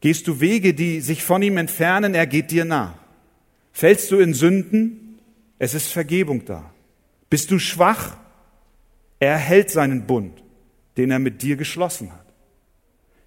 Gehst 0.00 0.28
du 0.28 0.40
Wege, 0.40 0.74
die 0.74 1.00
sich 1.00 1.22
von 1.22 1.40
ihm 1.40 1.56
entfernen, 1.56 2.14
er 2.14 2.26
geht 2.26 2.50
dir 2.50 2.66
nach. 2.66 2.94
Fällst 3.72 4.10
du 4.10 4.18
in 4.18 4.34
Sünden, 4.34 5.05
es 5.58 5.74
ist 5.74 5.88
Vergebung 5.88 6.44
da. 6.44 6.70
Bist 7.30 7.50
du 7.50 7.58
schwach, 7.58 8.16
er 9.18 9.36
hält 9.36 9.70
seinen 9.70 10.06
Bund, 10.06 10.42
den 10.96 11.10
er 11.10 11.18
mit 11.18 11.42
dir 11.42 11.56
geschlossen 11.56 12.12
hat. 12.12 12.26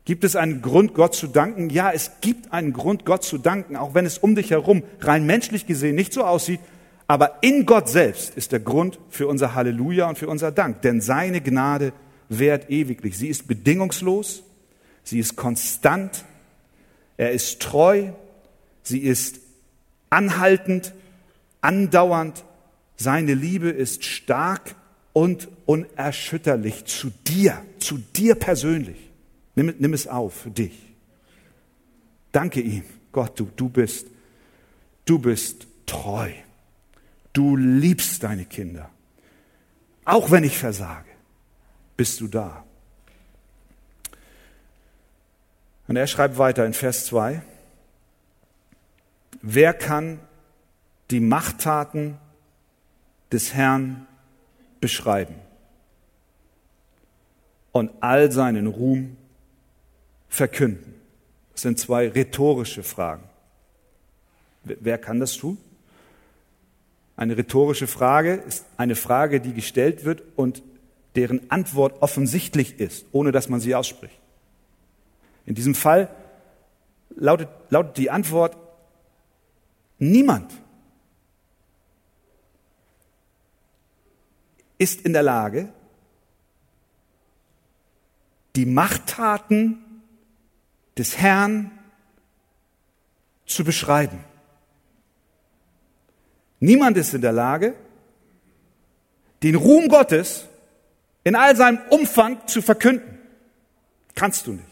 Gibt 0.05 0.23
es 0.23 0.35
einen 0.35 0.61
Grund, 0.61 0.93
Gott 0.93 1.13
zu 1.13 1.27
danken? 1.27 1.69
Ja, 1.69 1.91
es 1.91 2.11
gibt 2.21 2.51
einen 2.51 2.73
Grund, 2.73 3.05
Gott 3.05 3.23
zu 3.23 3.37
danken, 3.37 3.75
auch 3.75 3.93
wenn 3.93 4.05
es 4.05 4.17
um 4.17 4.35
dich 4.35 4.51
herum 4.51 4.83
rein 5.01 5.25
menschlich 5.25 5.67
gesehen 5.67 5.95
nicht 5.95 6.13
so 6.13 6.23
aussieht. 6.23 6.59
Aber 7.05 7.39
in 7.41 7.65
Gott 7.65 7.89
selbst 7.89 8.35
ist 8.35 8.51
der 8.51 8.59
Grund 8.59 8.99
für 9.09 9.27
unser 9.27 9.55
Halleluja 9.55 10.07
und 10.09 10.17
für 10.17 10.27
unser 10.27 10.51
Dank. 10.51 10.81
Denn 10.83 11.01
seine 11.01 11.41
Gnade 11.41 11.93
währt 12.27 12.69
ewiglich. 12.69 13.17
Sie 13.17 13.27
ist 13.27 13.47
bedingungslos, 13.47 14.43
sie 15.03 15.19
ist 15.19 15.35
konstant, 15.35 16.23
er 17.17 17.31
ist 17.31 17.61
treu, 17.61 18.11
sie 18.83 18.99
ist 18.99 19.39
anhaltend, 20.09 20.93
andauernd, 21.61 22.43
seine 22.95 23.33
Liebe 23.33 23.69
ist 23.69 24.03
stark 24.03 24.75
und 25.13 25.47
unerschütterlich 25.65 26.85
zu 26.85 27.11
dir, 27.27 27.63
zu 27.79 27.97
dir 27.97 28.35
persönlich. 28.35 28.97
Nimm, 29.55 29.73
nimm 29.79 29.93
es 29.93 30.07
auf 30.07 30.45
dich. 30.45 30.93
Danke 32.31 32.61
ihm, 32.61 32.83
Gott, 33.11 33.39
du, 33.39 33.49
du 33.55 33.69
bist, 33.69 34.07
du 35.05 35.19
bist 35.19 35.67
treu. 35.85 36.31
Du 37.33 37.55
liebst 37.55 38.23
deine 38.23 38.45
Kinder. 38.45 38.89
Auch 40.05 40.31
wenn 40.31 40.43
ich 40.43 40.57
versage, 40.57 41.09
bist 41.97 42.19
du 42.21 42.27
da. 42.27 42.63
Und 45.87 45.95
er 45.95 46.07
schreibt 46.07 46.37
weiter 46.37 46.65
in 46.65 46.73
Vers 46.73 47.05
2, 47.07 47.41
wer 49.41 49.73
kann 49.73 50.19
die 51.11 51.19
Machttaten 51.19 52.17
des 53.31 53.53
Herrn 53.53 54.07
beschreiben 54.79 55.35
und 57.71 57.91
all 58.01 58.31
seinen 58.31 58.67
Ruhm 58.67 59.17
verkünden? 60.27 60.93
Das 61.53 61.63
sind 61.63 61.79
zwei 61.79 62.07
rhetorische 62.07 62.83
Fragen. 62.83 63.23
Wer 64.63 64.97
kann 64.97 65.19
das 65.19 65.35
tun? 65.35 65.57
Eine 67.15 67.35
rhetorische 67.35 67.87
Frage 67.87 68.35
ist 68.35 68.65
eine 68.77 68.95
Frage, 68.95 69.41
die 69.41 69.53
gestellt 69.53 70.05
wird 70.05 70.23
und 70.35 70.63
deren 71.15 71.51
Antwort 71.51 72.01
offensichtlich 72.01 72.79
ist, 72.79 73.05
ohne 73.11 73.31
dass 73.33 73.49
man 73.49 73.59
sie 73.59 73.75
ausspricht. 73.75 74.17
In 75.45 75.55
diesem 75.55 75.75
Fall 75.75 76.09
lautet, 77.09 77.49
lautet 77.69 77.97
die 77.97 78.09
Antwort 78.09 78.55
niemand 79.97 80.53
ist 84.79 85.01
in 85.01 85.13
der 85.13 85.21
Lage, 85.21 85.71
die 88.55 88.65
Machttaten 88.65 90.01
des 90.97 91.17
Herrn 91.17 91.71
zu 93.45 93.63
beschreiben. 93.63 94.23
Niemand 96.59 96.97
ist 96.97 97.13
in 97.13 97.21
der 97.21 97.31
Lage, 97.31 97.75
den 99.43 99.55
Ruhm 99.55 99.87
Gottes 99.87 100.45
in 101.23 101.35
all 101.35 101.55
seinem 101.55 101.79
Umfang 101.89 102.47
zu 102.47 102.61
verkünden. 102.61 103.17
Kannst 104.15 104.47
du 104.47 104.53
nicht. 104.53 104.65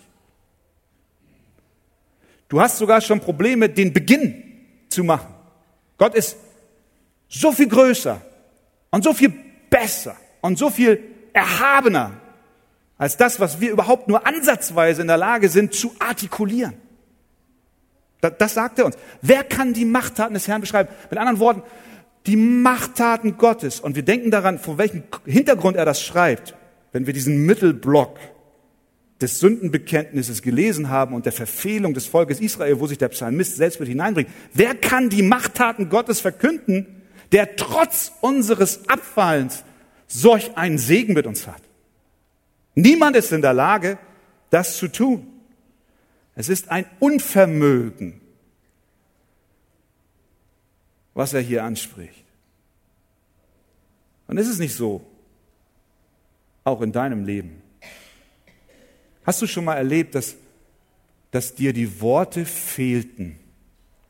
Du 2.49 2.59
hast 2.61 2.77
sogar 2.77 3.01
schon 3.01 3.19
Probleme, 3.19 3.69
den 3.69 3.93
Beginn 3.93 4.43
zu 4.89 5.03
machen. 5.03 5.33
Gott 5.97 6.15
ist 6.15 6.37
so 7.29 7.51
viel 7.51 7.67
größer 7.67 8.21
und 8.91 9.03
so 9.03 9.13
viel 9.13 9.46
besser 9.79 10.15
und 10.41 10.57
so 10.57 10.69
viel 10.69 10.99
erhabener 11.33 12.13
als 12.97 13.17
das, 13.17 13.39
was 13.39 13.61
wir 13.61 13.71
überhaupt 13.71 14.07
nur 14.07 14.25
ansatzweise 14.25 15.01
in 15.01 15.07
der 15.07 15.17
Lage 15.17 15.49
sind 15.49 15.73
zu 15.73 15.93
artikulieren. 15.99 16.73
Das, 18.21 18.33
das 18.39 18.53
sagt 18.55 18.79
er 18.79 18.85
uns. 18.85 18.97
Wer 19.21 19.43
kann 19.43 19.73
die 19.73 19.85
Machttaten 19.85 20.33
des 20.33 20.47
Herrn 20.47 20.61
beschreiben? 20.61 20.89
Mit 21.11 21.19
anderen 21.19 21.39
Worten, 21.39 21.61
die 22.25 22.35
Machttaten 22.35 23.37
Gottes. 23.37 23.79
Und 23.79 23.95
wir 23.95 24.03
denken 24.03 24.31
daran, 24.31 24.57
vor 24.57 24.79
welchem 24.79 25.03
Hintergrund 25.25 25.77
er 25.77 25.85
das 25.85 26.01
schreibt. 26.01 26.55
Wenn 26.91 27.05
wir 27.05 27.13
diesen 27.13 27.45
Mittelblock 27.45 28.17
des 29.21 29.39
Sündenbekenntnisses 29.39 30.41
gelesen 30.41 30.89
haben 30.89 31.13
und 31.13 31.25
der 31.25 31.33
Verfehlung 31.33 31.93
des 31.93 32.07
Volkes 32.07 32.39
Israel, 32.39 32.79
wo 32.79 32.87
sich 32.87 32.97
der 32.97 33.09
Psalmist 33.09 33.57
selbst 33.57 33.79
mit 33.79 33.89
hineinbringt. 33.89 34.29
Wer 34.53 34.73
kann 34.73 35.09
die 35.09 35.23
Machttaten 35.23 35.89
Gottes 35.89 36.19
verkünden, 36.19 36.96
der 37.31 37.55
trotz 37.55 38.11
unseres 38.21 38.87
Abfallens 38.89 39.63
solch 40.07 40.57
einen 40.57 40.77
Segen 40.77 41.13
mit 41.13 41.27
uns 41.27 41.47
hat? 41.47 41.61
Niemand 42.75 43.15
ist 43.15 43.31
in 43.31 43.41
der 43.41 43.53
Lage, 43.53 43.97
das 44.49 44.77
zu 44.77 44.87
tun. 44.87 45.27
Es 46.35 46.49
ist 46.49 46.69
ein 46.69 46.85
Unvermögen, 46.99 48.21
was 51.15 51.33
er 51.33 51.41
hier 51.41 51.63
anspricht. 51.63 52.23
Und 54.27 54.37
ist 54.37 54.47
es 54.47 54.59
nicht 54.59 54.75
so, 54.75 55.03
auch 56.63 56.81
in 56.81 56.91
deinem 56.91 57.25
Leben? 57.25 57.63
Hast 59.25 59.41
du 59.41 59.47
schon 59.47 59.65
mal 59.65 59.75
erlebt, 59.75 60.13
dass, 60.15 60.35
dass 61.31 61.55
dir 61.55 61.73
die 61.73 61.99
Worte 61.99 62.45
fehlten, 62.45 63.39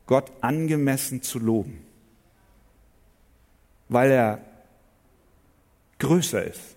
Gott 0.06 0.30
angemessen 0.42 1.22
zu 1.22 1.38
loben, 1.38 1.82
weil 3.88 4.10
er 4.10 4.40
größer 5.98 6.44
ist, 6.44 6.76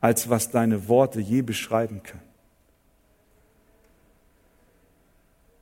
als 0.00 0.28
was 0.28 0.50
deine 0.50 0.88
Worte 0.88 1.20
je 1.20 1.42
beschreiben 1.42 2.02
können? 2.02 2.22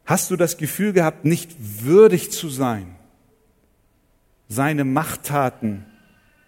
Hast 0.05 0.31
du 0.31 0.37
das 0.37 0.57
Gefühl 0.57 0.93
gehabt, 0.93 1.25
nicht 1.25 1.55
würdig 1.59 2.31
zu 2.33 2.49
sein, 2.49 2.97
seine 4.49 4.85
Machttaten 4.85 5.87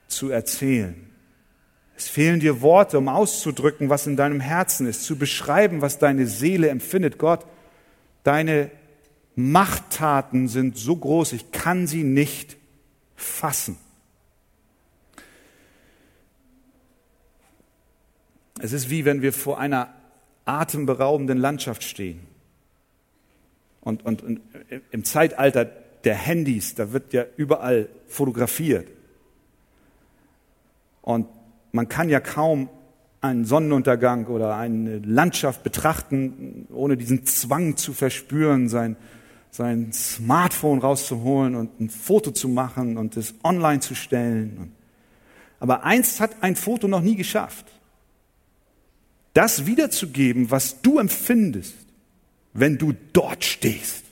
zu 0.08 0.28
erzählen? 0.30 1.10
Es 1.96 2.08
fehlen 2.08 2.40
dir 2.40 2.60
Worte, 2.60 2.98
um 2.98 3.08
auszudrücken, 3.08 3.88
was 3.88 4.06
in 4.06 4.16
deinem 4.16 4.40
Herzen 4.40 4.86
ist, 4.86 5.04
zu 5.04 5.16
beschreiben, 5.16 5.80
was 5.80 5.98
deine 5.98 6.26
Seele 6.26 6.68
empfindet. 6.68 7.18
Gott, 7.18 7.46
deine 8.24 8.70
Machttaten 9.36 10.48
sind 10.48 10.76
so 10.76 10.96
groß, 10.96 11.32
ich 11.32 11.52
kann 11.52 11.86
sie 11.86 12.02
nicht 12.02 12.56
fassen. 13.24 13.76
Es 18.60 18.72
ist 18.72 18.90
wie 18.90 19.04
wenn 19.04 19.22
wir 19.22 19.32
vor 19.32 19.58
einer 19.58 19.92
atemberaubenden 20.44 21.38
Landschaft 21.38 21.82
stehen. 21.82 22.20
Und, 23.80 24.04
und, 24.04 24.22
und 24.22 24.40
im 24.90 25.04
Zeitalter 25.04 25.64
der 26.04 26.14
Handys, 26.14 26.74
da 26.74 26.92
wird 26.92 27.12
ja 27.12 27.24
überall 27.36 27.88
fotografiert. 28.06 28.88
Und 31.02 31.26
man 31.72 31.88
kann 31.88 32.08
ja 32.08 32.20
kaum 32.20 32.68
einen 33.20 33.44
Sonnenuntergang 33.44 34.26
oder 34.26 34.56
eine 34.56 34.98
Landschaft 34.98 35.62
betrachten, 35.62 36.66
ohne 36.72 36.96
diesen 36.96 37.26
Zwang 37.26 37.76
zu 37.76 37.92
verspüren, 37.92 38.68
sein, 38.68 38.96
sein 39.54 39.92
Smartphone 39.92 40.80
rauszuholen 40.80 41.54
und 41.54 41.78
ein 41.78 41.88
Foto 41.88 42.32
zu 42.32 42.48
machen 42.48 42.96
und 42.96 43.16
es 43.16 43.34
online 43.44 43.78
zu 43.78 43.94
stellen. 43.94 44.72
Aber 45.60 45.84
eins 45.84 46.18
hat 46.18 46.42
ein 46.42 46.56
Foto 46.56 46.88
noch 46.88 47.02
nie 47.02 47.14
geschafft. 47.14 47.66
Das 49.32 49.64
wiederzugeben, 49.64 50.50
was 50.50 50.82
du 50.82 50.98
empfindest, 50.98 51.74
wenn 52.52 52.78
du 52.78 52.94
dort 53.12 53.44
stehst. 53.44 54.02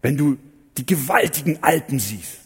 Wenn 0.00 0.16
du 0.16 0.38
die 0.78 0.86
gewaltigen 0.86 1.62
Alpen 1.62 1.98
siehst 1.98 2.40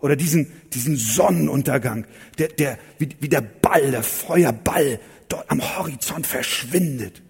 oder 0.00 0.16
diesen, 0.16 0.50
diesen 0.72 0.96
Sonnenuntergang, 0.96 2.06
der, 2.38 2.48
der, 2.48 2.78
wie, 2.96 3.10
wie 3.20 3.28
der 3.28 3.42
Ball, 3.42 3.90
der 3.90 4.02
Feuerball 4.02 5.00
dort 5.28 5.50
am 5.50 5.60
Horizont 5.76 6.26
verschwindet 6.26 7.20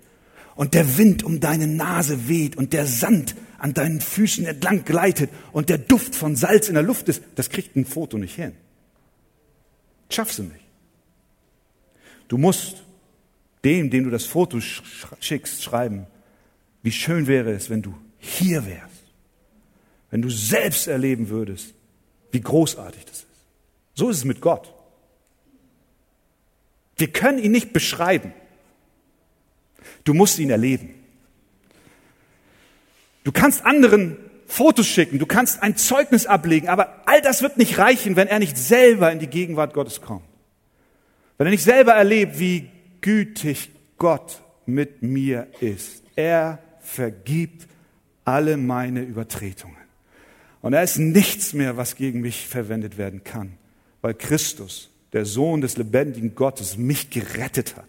und 0.55 0.75
der 0.75 0.99
Wind 0.99 1.23
um 1.23 1.41
deine 1.41 1.67
Nase 1.67 2.29
weht 2.29 2.57
und 2.57 2.73
der 2.73 2.87
Sand 2.87 3.35
an 3.59 3.75
deinen 3.75 4.01
Füßen 4.01 4.45
entlang 4.45 4.85
gleitet 4.85 5.31
und 5.53 5.69
der 5.69 5.79
Duft 5.79 6.15
von 6.15 6.37
Salz 6.37 6.69
in 6.69 6.75
der 6.75 6.83
Luft 6.83 7.09
ist, 7.09 7.23
das 7.37 7.49
kriegt 7.49 7.77
ein 7.77 7.85
Foto 7.85 8.19
nicht 8.19 8.35
hin. 8.35 8.53
Schaffst 10.11 10.39
du 10.39 10.43
nicht. 10.43 10.65
Du 12.29 12.39
musst 12.39 12.83
dem, 13.65 13.91
dem 13.91 14.05
du 14.05 14.11
das 14.11 14.25
Foto 14.25 14.61
schickst, 14.61 15.63
schreiben, 15.63 16.07
wie 16.83 16.93
schön 16.93 17.27
wäre 17.27 17.53
es, 17.53 17.71
wenn 17.71 17.83
du 17.83 17.95
hier 18.19 18.67
wärst, 18.67 19.05
wenn 20.11 20.23
du 20.23 20.31
selbst 20.31 20.89
erleben 20.89 21.29
würdest, 21.29 21.75
wie 22.33 22.41
großartig 22.41 23.05
das 23.05 23.19
ist. 23.19 23.27
So 23.95 24.11
ist 24.11 24.19
es 24.19 24.25
mit 24.25 24.41
Gott. 24.41 24.73
Wir 26.97 27.13
können 27.13 27.39
ihn 27.39 27.53
nicht 27.53 27.73
beschreiben. 27.73 28.33
Du 30.05 30.15
musst 30.15 30.39
ihn 30.39 30.51
erleben. 30.51 30.95
Du 33.25 33.33
kannst 33.33 33.65
anderen 33.65 34.17
Fotos 34.47 34.87
schicken, 34.87 35.19
du 35.19 35.27
kannst 35.27 35.63
ein 35.63 35.77
Zeugnis 35.77 36.27
ablegen, 36.27 36.69
aber 36.69 37.03
all 37.07 37.23
das 37.23 37.41
wird 37.41 37.57
nicht 37.57 37.79
reichen, 37.79 38.17
wenn 38.17 38.29
er 38.29 38.39
nicht 38.39 38.59
selber 38.59 39.11
in 39.11 39.19
die 39.19 39.29
Gegenwart 39.29 39.73
Gottes 39.73 40.01
kommt. 40.01 40.25
Wenn 41.39 41.47
er 41.47 41.53
nicht 41.53 41.65
selber 41.65 41.93
erlebt, 41.93 42.39
wie 42.39 42.69
gütig 43.01 43.71
Gott 43.97 44.43
mit 44.67 45.03
mir 45.03 45.47
ist. 45.61 46.03
Er 46.17 46.59
vergibt 46.81 47.67
alle 48.25 48.57
meine 48.57 49.03
Übertretungen. 49.03 49.77
Und 50.61 50.75
er 50.75 50.83
ist 50.83 50.99
nichts 50.99 51.53
mehr, 51.55 51.77
was 51.77 51.97
gegen 51.97 52.21
mich 52.21 52.47
verwendet 52.47 52.99
werden 52.99 53.25
kann, 53.25 53.55
weil 54.01 54.15
Christus, 54.15 54.91
der 55.13 55.25
Sohn 55.25 55.61
des 55.61 55.77
lebendigen 55.77 56.35
Gottes, 56.35 56.77
mich 56.77 57.11
gerettet 57.11 57.77
hat. 57.77 57.89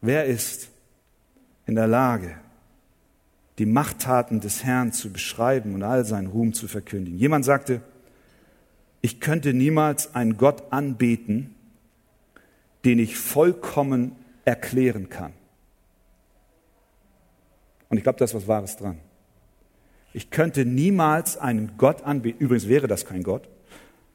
Wer 0.00 0.26
ist 0.26 0.68
in 1.66 1.74
der 1.74 1.86
Lage, 1.86 2.36
die 3.58 3.66
Machttaten 3.66 4.40
des 4.40 4.64
Herrn 4.64 4.92
zu 4.92 5.12
beschreiben 5.12 5.74
und 5.74 5.82
all 5.82 6.04
seinen 6.04 6.28
Ruhm 6.28 6.52
zu 6.52 6.68
verkündigen? 6.68 7.18
Jemand 7.18 7.44
sagte, 7.44 7.80
ich 9.00 9.20
könnte 9.20 9.52
niemals 9.52 10.14
einen 10.14 10.36
Gott 10.36 10.72
anbeten, 10.72 11.54
den 12.84 12.98
ich 12.98 13.16
vollkommen 13.16 14.12
erklären 14.44 15.08
kann. 15.08 15.32
Und 17.88 17.96
ich 17.96 18.02
glaube, 18.02 18.18
da 18.18 18.24
ist 18.24 18.34
was 18.34 18.46
Wahres 18.46 18.76
dran. 18.76 18.98
Ich 20.12 20.30
könnte 20.30 20.64
niemals 20.64 21.36
einen 21.36 21.76
Gott 21.76 22.02
anbeten, 22.02 22.40
übrigens 22.40 22.68
wäre 22.68 22.86
das 22.86 23.04
kein 23.04 23.22
Gott, 23.22 23.48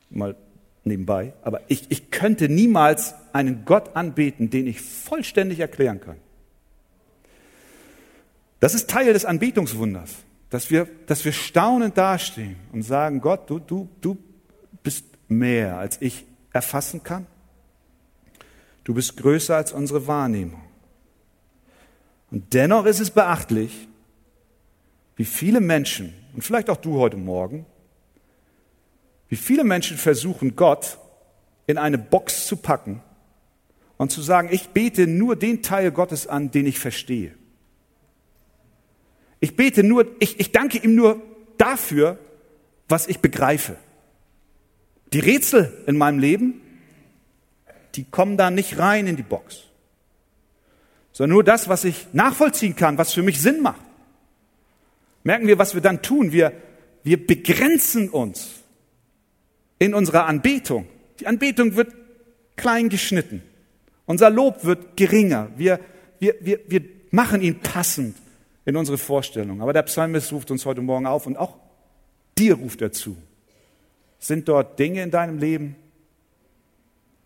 mal 0.09 0.35
nebenbei, 0.83 1.33
aber 1.41 1.61
ich, 1.67 1.89
ich 1.89 2.11
könnte 2.11 2.49
niemals 2.49 3.15
einen 3.31 3.65
Gott 3.65 3.95
anbeten, 3.95 4.49
den 4.49 4.67
ich 4.67 4.81
vollständig 4.81 5.59
erklären 5.59 6.01
kann. 6.01 6.17
Das 8.59 8.73
ist 8.73 8.89
Teil 8.89 9.11
des 9.11 9.25
Anbetungswunders, 9.25 10.15
dass 10.49 10.69
wir, 10.71 10.87
dass 11.07 11.25
wir 11.25 11.33
staunend 11.33 11.97
dastehen 11.97 12.55
und 12.71 12.83
sagen, 12.83 13.21
Gott, 13.21 13.49
du, 13.49 13.59
du, 13.59 13.89
du 14.01 14.17
bist 14.83 15.05
mehr, 15.27 15.77
als 15.77 15.97
ich 16.01 16.25
erfassen 16.51 17.03
kann. 17.03 17.27
Du 18.83 18.93
bist 18.93 19.17
größer 19.17 19.55
als 19.55 19.71
unsere 19.71 20.07
Wahrnehmung. 20.07 20.61
Und 22.31 22.53
dennoch 22.53 22.85
ist 22.85 22.99
es 22.99 23.11
beachtlich, 23.11 23.87
wie 25.15 25.25
viele 25.25 25.61
Menschen, 25.61 26.13
und 26.33 26.43
vielleicht 26.43 26.69
auch 26.69 26.77
du 26.77 26.97
heute 26.99 27.17
Morgen, 27.17 27.65
wie 29.33 29.37
viele 29.37 29.63
Menschen 29.63 29.97
versuchen, 29.97 30.55
Gott 30.55 30.99
in 31.65 31.79
eine 31.79 31.97
Box 31.97 32.45
zu 32.45 32.55
packen 32.55 33.01
und 33.97 34.11
zu 34.11 34.21
sagen, 34.21 34.49
ich 34.51 34.69
bete 34.69 35.07
nur 35.07 35.35
den 35.35 35.63
Teil 35.63 35.91
Gottes 35.91 36.27
an, 36.27 36.51
den 36.51 36.67
ich 36.67 36.77
verstehe. 36.77 37.33
Ich 39.39 39.55
bete 39.55 39.81
nur, 39.81 40.05
ich, 40.19 40.39
ich 40.39 40.51
danke 40.51 40.77
ihm 40.77 40.93
nur 40.93 41.19
dafür, 41.57 42.19
was 42.87 43.07
ich 43.07 43.21
begreife. 43.21 43.75
Die 45.13 45.19
Rätsel 45.19 45.83
in 45.87 45.97
meinem 45.97 46.19
Leben, 46.19 46.61
die 47.95 48.03
kommen 48.03 48.37
da 48.37 48.51
nicht 48.51 48.77
rein 48.77 49.07
in 49.07 49.15
die 49.15 49.23
Box, 49.23 49.63
sondern 51.11 51.33
nur 51.33 51.43
das, 51.43 51.67
was 51.67 51.85
ich 51.85 52.05
nachvollziehen 52.13 52.75
kann, 52.75 52.99
was 52.99 53.13
für 53.13 53.23
mich 53.23 53.41
Sinn 53.41 53.63
macht. 53.63 53.81
Merken 55.23 55.47
wir, 55.47 55.57
was 55.57 55.73
wir 55.73 55.81
dann 55.81 56.03
tun? 56.03 56.31
Wir, 56.31 56.53
wir 57.01 57.25
begrenzen 57.25 58.09
uns 58.09 58.62
in 59.83 59.93
unserer 59.93 60.27
Anbetung. 60.27 60.87
Die 61.19 61.27
Anbetung 61.27 61.75
wird 61.75 61.93
klein 62.55 62.87
geschnitten. 62.87 63.43
Unser 64.05 64.29
Lob 64.29 64.63
wird 64.63 64.95
geringer. 64.95 65.49
Wir, 65.57 65.77
wir, 66.19 66.35
wir, 66.39 66.59
wir 66.67 66.81
machen 67.11 67.41
ihn 67.41 67.59
passend 67.59 68.15
in 68.63 68.77
unsere 68.77 68.97
Vorstellung. 68.97 69.61
Aber 69.61 69.73
der 69.73 69.83
Psalmist 69.83 70.31
ruft 70.31 70.51
uns 70.51 70.65
heute 70.65 70.81
Morgen 70.81 71.05
auf 71.05 71.27
und 71.27 71.35
auch 71.35 71.57
dir 72.37 72.55
ruft 72.55 72.81
er 72.81 72.93
zu. 72.93 73.17
Sind 74.19 74.47
dort 74.47 74.79
Dinge 74.79 75.03
in 75.03 75.11
deinem 75.11 75.37
Leben, 75.37 75.75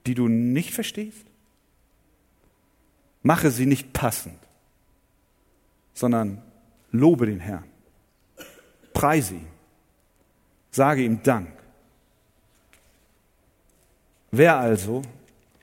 die 0.07 0.15
du 0.15 0.27
nicht 0.27 0.73
verstehst? 0.73 1.25
Mache 3.21 3.51
sie 3.51 3.67
nicht 3.67 3.93
passend, 3.93 4.39
sondern 5.93 6.41
lobe 6.91 7.27
den 7.27 7.39
Herrn. 7.39 7.65
Preise 8.93 9.35
ihn. 9.35 9.47
Sage 10.71 11.03
ihm 11.03 11.21
Dank. 11.21 11.49
Wer 14.31 14.57
also 14.57 15.01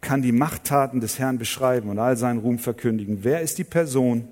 kann 0.01 0.23
die 0.23 0.33
Machttaten 0.33 1.01
des 1.01 1.19
Herrn 1.19 1.39
beschreiben 1.39 1.89
und 1.89 1.99
all 1.99 2.17
seinen 2.17 2.39
Ruhm 2.39 2.59
verkündigen? 2.59 3.19
Wer 3.23 3.41
ist 3.41 3.59
die 3.59 3.65
Person, 3.65 4.29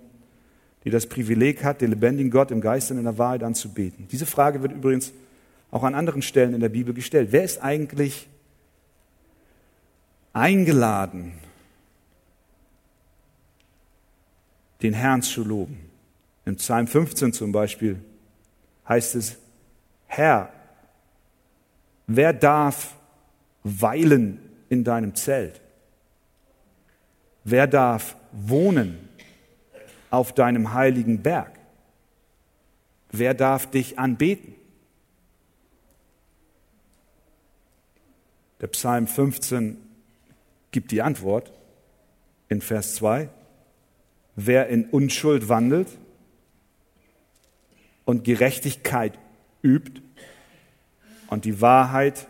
die 0.85 0.90
das 0.90 1.07
Privileg 1.07 1.64
hat, 1.64 1.81
den 1.81 1.90
lebendigen 1.90 2.31
Gott 2.31 2.51
im 2.51 2.61
Geist 2.61 2.90
und 2.90 2.99
in 2.99 3.05
der 3.05 3.18
Wahrheit 3.18 3.42
anzubeten? 3.42 4.09
Diese 4.11 4.27
Frage 4.27 4.62
wird 4.62 4.73
übrigens 4.73 5.12
auch 5.71 5.83
an 5.85 5.95
anderen 5.95 6.23
Stellen 6.23 6.55
in 6.55 6.61
der 6.61 6.68
Bibel 6.68 6.92
gestellt. 6.92 7.29
Wer 7.33 7.45
ist 7.45 7.62
eigentlich 7.62 8.29
eingeladen, 10.33 11.33
den 14.83 14.92
Herrn 14.92 15.23
zu 15.23 15.45
loben? 15.45 15.79
Im 16.45 16.57
Psalm 16.57 16.87
15 16.87 17.33
zum 17.33 17.53
Beispiel 17.53 17.99
heißt 18.88 19.14
es, 19.14 19.38
Herr, 20.07 20.53
wer 22.07 22.33
darf 22.33 22.95
weilen 23.64 24.40
in 24.68 24.85
deinem 24.85 25.14
Zelt? 25.14 25.61
Wer 27.44 27.66
darf 27.66 28.16
wohnen 28.33 29.09
auf 30.11 30.33
deinem 30.35 30.75
heiligen 30.75 31.22
Berg? 31.22 31.59
Wer 33.11 33.35
darf 33.35 33.70
dich 33.70 33.98
anbeten? 33.98 34.55
Der 38.61 38.68
Psalm 38.68 39.07
15 39.07 39.77
gibt 40.70 40.92
die 40.92 41.03
Antwort 41.03 41.53
in 42.48 42.61
Vers 42.61 42.94
2. 42.94 43.29
Wer 44.37 44.68
in 44.68 44.87
Unschuld 44.87 45.48
wandelt 45.48 45.88
und 48.05 48.25
Gerechtigkeit 48.25 49.18
übt 49.62 50.01
und 51.29 51.44
die 51.44 51.61
Wahrheit 51.61 52.29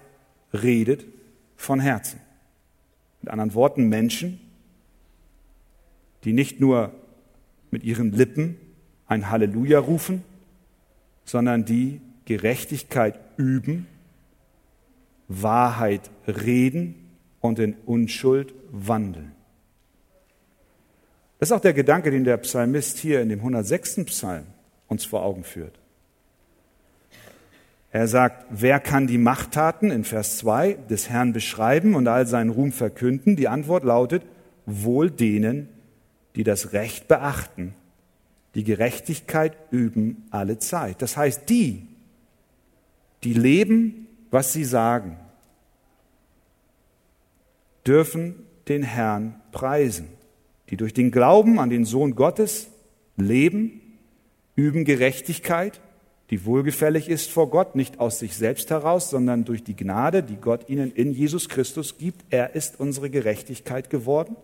redet 0.53 1.05
von 1.63 1.81
Herzen. 1.81 2.21
Mit 3.21 3.31
anderen 3.31 3.55
Worten, 3.55 3.89
Menschen, 3.89 4.41
die 6.25 6.33
nicht 6.33 6.61
nur 6.61 6.93
mit 7.71 7.85
ihren 7.85 8.13
Lippen 8.13 8.57
ein 9.07 9.31
Halleluja 9.31 9.79
rufen, 9.79 10.25
sondern 11.25 11.65
die 11.65 12.01
Gerechtigkeit 12.25 13.19
üben, 13.37 13.87
Wahrheit 15.29 16.11
reden 16.27 16.95
und 17.41 17.59
in 17.59 17.75
Unschuld 17.87 18.55
wandeln. 18.71 19.33
Das 21.39 21.49
ist 21.49 21.53
auch 21.53 21.61
der 21.61 21.73
Gedanke, 21.73 22.11
den 22.11 22.25
der 22.25 22.37
Psalmist 22.39 22.99
hier 22.99 23.21
in 23.21 23.29
dem 23.29 23.41
106. 23.41 24.05
Psalm 24.07 24.47
uns 24.89 25.05
vor 25.05 25.25
Augen 25.25 25.43
führt. 25.43 25.82
Er 27.93 28.09
sagt, 28.09 28.47
wer 28.49 28.81
kann 28.81 29.07
die 29.07 29.19
Machttaten 29.19 29.91
in 29.91 30.05
Vers 30.05 30.39
2 30.39 30.79
des 30.89 31.11
Herrn 31.11 31.35
beschreiben 31.35 31.95
und 31.95 32.09
all 32.09 32.27
seinen 32.27 32.49
Ruhm 32.49 32.73
verkünden? 32.73 33.37
Die 33.37 33.49
Antwort 33.49 33.85
lautet, 33.85 34.23
wohl 34.65 35.11
denen, 35.11 35.69
die 36.35 36.43
das 36.43 36.73
Recht 36.73 37.07
beachten, 37.07 37.75
die 38.55 38.65
Gerechtigkeit 38.65 39.57
üben 39.71 40.25
alle 40.31 40.59
Zeit. 40.59 41.03
Das 41.03 41.19
heißt, 41.19 41.51
die, 41.51 41.87
die 43.25 43.35
leben, 43.35 44.07
was 44.31 44.55
sie 44.55 44.65
sagen, 44.65 45.19
dürfen 47.87 48.37
den 48.69 48.83
Herrn 48.83 49.35
preisen, 49.53 50.09
die 50.71 50.79
durch 50.79 50.95
den 50.95 51.11
Glauben 51.11 51.59
an 51.59 51.69
den 51.69 51.85
Sohn 51.85 52.15
Gottes 52.15 52.69
leben, 53.19 53.83
üben 54.55 54.87
Gerechtigkeit, 54.87 55.81
die 56.33 56.47
wohlgefällig 56.47 57.11
ist 57.11 57.31
vor 57.31 57.51
Gott, 57.51 57.77
nicht 57.77 58.01
aus 58.01 58.19
sich 58.19 58.35
selbst 58.35 58.71
heraus, 58.71 59.11
sondern 59.11 59.45
durch 59.45 59.65
die 59.65 59.77
Gnade, 59.77 60.23
die 60.23 60.37
Gott 60.37 60.71
ihnen 60.71 60.91
in 60.91 61.13
Jesus 61.13 61.51
Christus 61.51 61.99
gibt. 61.99 62.25
Er 62.31 62.55
ist 62.55 62.81
unsere 62.81 63.11
Gerechtigkeit 63.11 63.91
geworden. 63.91 64.35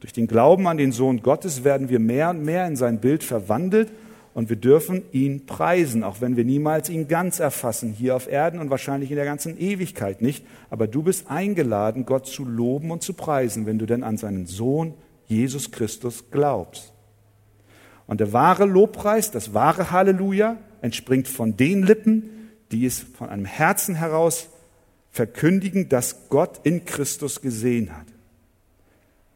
Durch 0.00 0.14
den 0.14 0.26
Glauben 0.26 0.66
an 0.66 0.78
den 0.78 0.90
Sohn 0.90 1.20
Gottes 1.20 1.64
werden 1.64 1.90
wir 1.90 1.98
mehr 1.98 2.30
und 2.30 2.42
mehr 2.42 2.66
in 2.66 2.76
sein 2.76 2.98
Bild 2.98 3.24
verwandelt 3.24 3.92
und 4.32 4.48
wir 4.48 4.56
dürfen 4.56 5.02
ihn 5.12 5.44
preisen, 5.44 6.02
auch 6.02 6.22
wenn 6.22 6.38
wir 6.38 6.46
niemals 6.46 6.88
ihn 6.88 7.08
ganz 7.08 7.40
erfassen, 7.40 7.92
hier 7.92 8.16
auf 8.16 8.26
Erden 8.26 8.58
und 8.58 8.70
wahrscheinlich 8.70 9.10
in 9.10 9.16
der 9.16 9.26
ganzen 9.26 9.60
Ewigkeit 9.60 10.22
nicht. 10.22 10.46
Aber 10.70 10.86
du 10.86 11.02
bist 11.02 11.30
eingeladen, 11.30 12.06
Gott 12.06 12.26
zu 12.26 12.46
loben 12.46 12.90
und 12.90 13.02
zu 13.02 13.12
preisen, 13.12 13.66
wenn 13.66 13.78
du 13.78 13.84
denn 13.84 14.02
an 14.02 14.16
seinen 14.16 14.46
Sohn 14.46 14.94
Jesus 15.26 15.72
Christus 15.72 16.30
glaubst. 16.30 16.94
Und 18.06 18.20
der 18.20 18.32
wahre 18.32 18.64
Lobpreis, 18.64 19.30
das 19.30 19.52
wahre 19.52 19.90
Halleluja, 19.90 20.56
entspringt 20.82 21.28
von 21.28 21.56
den 21.56 21.82
Lippen, 21.82 22.50
die 22.70 22.84
es 22.84 23.00
von 23.00 23.28
einem 23.28 23.44
Herzen 23.44 23.94
heraus 23.94 24.48
verkündigen, 25.10 25.88
dass 25.88 26.28
Gott 26.28 26.60
in 26.64 26.84
Christus 26.84 27.40
gesehen 27.40 27.96
hat. 27.96 28.06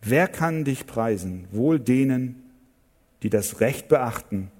Wer 0.02 0.28
kann 0.28 0.64
dich 0.64 0.86
preisen? 0.86 1.46
Wohl 1.52 1.78
denen, 1.80 2.42
die 3.22 3.30
das 3.30 3.60
Recht 3.60 3.88
beachten, 3.88 4.50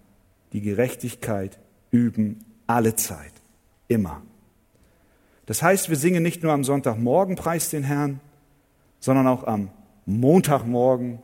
die 0.53 0.61
Gerechtigkeit 0.61 1.59
üben, 1.91 2.45
alle 2.67 2.97
Zeit, 2.97 3.33
immer. 3.89 4.23
Das 5.47 5.63
heißt, 5.63 5.89
wir 5.89 5.97
singen 5.97 6.23
nicht 6.23 6.43
nur 6.43 6.53
am 6.53 6.65
Sonntagmorgen 6.65 7.37
Preis 7.37 7.71
den 7.71 7.85
Herrn, 7.85 8.21
sondern 8.99 9.27
auch 9.27 9.45
am 9.45 9.71
Montagmorgen, 10.05 11.21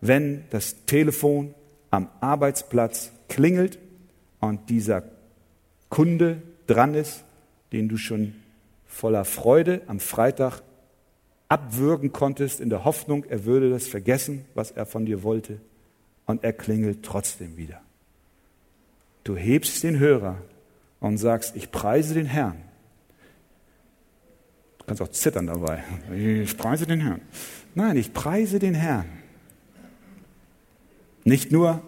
wenn 0.00 0.44
das 0.50 0.84
Telefon 0.86 1.54
am 1.90 2.08
Arbeitsplatz 2.20 3.12
klingelt 3.28 3.78
und 4.40 4.70
dieser 4.70 5.04
Kunde 5.88 6.42
dran 6.66 6.94
ist, 6.94 7.24
den 7.72 7.88
du 7.88 7.96
schon 7.96 8.34
voller 8.86 9.24
Freude 9.24 9.82
am 9.86 10.00
Freitag 10.00 10.62
abwürgen 11.48 12.12
konntest, 12.12 12.60
in 12.60 12.70
der 12.70 12.84
Hoffnung, 12.84 13.24
er 13.24 13.44
würde 13.44 13.70
das 13.70 13.86
vergessen, 13.86 14.44
was 14.54 14.70
er 14.70 14.86
von 14.86 15.06
dir 15.06 15.22
wollte, 15.22 15.60
und 16.26 16.44
er 16.44 16.52
klingelt 16.52 17.02
trotzdem 17.02 17.56
wieder. 17.56 17.80
Du 19.24 19.36
hebst 19.36 19.82
den 19.82 19.98
Hörer 19.98 20.38
und 21.00 21.18
sagst, 21.18 21.56
ich 21.56 21.70
preise 21.70 22.14
den 22.14 22.26
Herrn. 22.26 22.62
Du 24.78 24.84
kannst 24.86 25.02
auch 25.02 25.08
zittern 25.08 25.46
dabei. 25.46 25.84
Ich 26.14 26.56
preise 26.56 26.86
den 26.86 27.00
Herrn. 27.00 27.20
Nein, 27.74 27.96
ich 27.96 28.12
preise 28.12 28.58
den 28.58 28.74
Herrn. 28.74 29.06
Nicht 31.24 31.52
nur, 31.52 31.82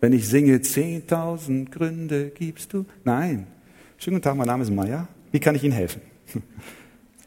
wenn 0.00 0.12
ich 0.12 0.28
singe, 0.28 0.56
10.000 0.56 1.70
Gründe 1.70 2.30
gibst 2.30 2.72
du. 2.72 2.86
Nein. 3.04 3.46
Schönen 3.98 4.16
guten 4.16 4.24
Tag, 4.24 4.36
mein 4.36 4.46
Name 4.46 4.62
ist 4.62 4.70
Meier. 4.70 5.08
Wie 5.30 5.40
kann 5.40 5.54
ich 5.54 5.62
Ihnen 5.62 5.74
helfen? 5.74 6.00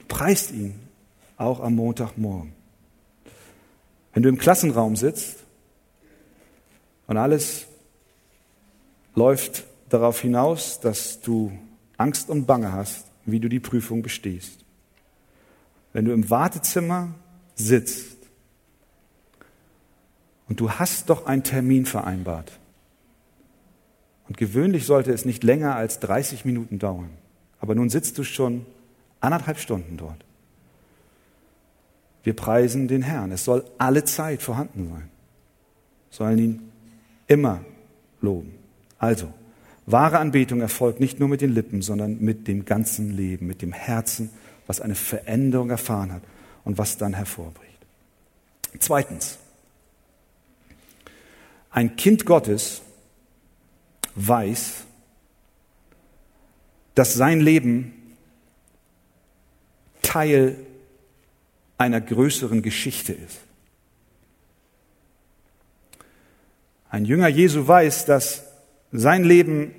Preist 0.07 0.51
ihn, 0.51 0.73
auch 1.37 1.59
am 1.59 1.75
Montagmorgen. 1.75 2.53
Wenn 4.13 4.23
du 4.23 4.29
im 4.29 4.37
Klassenraum 4.37 4.95
sitzt 4.95 5.43
und 7.07 7.17
alles 7.17 7.67
läuft 9.15 9.65
darauf 9.89 10.19
hinaus, 10.21 10.79
dass 10.79 11.21
du 11.21 11.51
Angst 11.97 12.29
und 12.29 12.45
Bange 12.45 12.71
hast, 12.71 13.05
wie 13.25 13.39
du 13.39 13.49
die 13.49 13.59
Prüfung 13.59 14.01
bestehst. 14.01 14.65
Wenn 15.93 16.05
du 16.05 16.11
im 16.11 16.29
Wartezimmer 16.29 17.13
sitzt 17.55 18.17
und 20.49 20.59
du 20.59 20.71
hast 20.71 21.09
doch 21.09 21.27
einen 21.27 21.43
Termin 21.43 21.85
vereinbart 21.85 22.59
und 24.33 24.37
gewöhnlich 24.37 24.87
sollte 24.87 25.13
es 25.13 25.25
nicht 25.25 25.43
länger 25.43 25.75
als 25.75 25.99
30 25.99 26.43
Minuten 26.43 26.79
dauern. 26.79 27.11
Aber 27.59 27.75
nun 27.75 27.91
sitzt 27.91 28.17
du 28.17 28.23
schon 28.23 28.65
anderthalb 29.19 29.59
Stunden 29.59 29.95
dort. 29.95 30.25
Wir 32.23 32.35
preisen 32.35 32.87
den 32.87 33.03
Herrn. 33.03 33.31
Es 33.31 33.45
soll 33.45 33.63
alle 33.77 34.05
Zeit 34.05 34.41
vorhanden 34.41 34.89
sein. 34.89 35.03
Wir 36.09 36.17
sollen 36.17 36.39
ihn 36.39 36.71
immer 37.27 37.63
loben. 38.21 38.55
Also, 38.97 39.31
wahre 39.85 40.17
Anbetung 40.17 40.61
erfolgt 40.61 40.99
nicht 40.99 41.19
nur 41.19 41.29
mit 41.29 41.41
den 41.41 41.53
Lippen, 41.53 41.83
sondern 41.83 42.19
mit 42.19 42.47
dem 42.47 42.65
ganzen 42.65 43.15
Leben, 43.15 43.45
mit 43.45 43.61
dem 43.61 43.71
Herzen, 43.71 44.31
was 44.65 44.81
eine 44.81 44.95
Veränderung 44.95 45.69
erfahren 45.69 46.11
hat 46.11 46.23
und 46.65 46.79
was 46.79 46.97
dann 46.97 47.13
hervorbricht. 47.13 47.85
Zweitens, 48.79 49.37
ein 51.69 51.95
Kind 51.95 52.25
Gottes 52.25 52.81
weiß, 54.15 54.85
dass 56.95 57.13
sein 57.13 57.41
Leben 57.41 57.93
Teil 60.01 60.57
einer 61.77 62.01
größeren 62.01 62.61
Geschichte 62.61 63.13
ist. 63.13 63.39
Ein 66.89 67.05
Jünger 67.05 67.27
Jesu 67.27 67.67
weiß, 67.67 68.05
dass 68.05 68.45
sein 68.91 69.23
Leben 69.23 69.73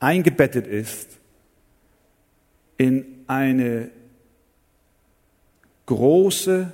eingebettet 0.00 0.66
ist 0.66 1.08
in 2.76 3.24
eine 3.28 3.90
große 5.86 6.72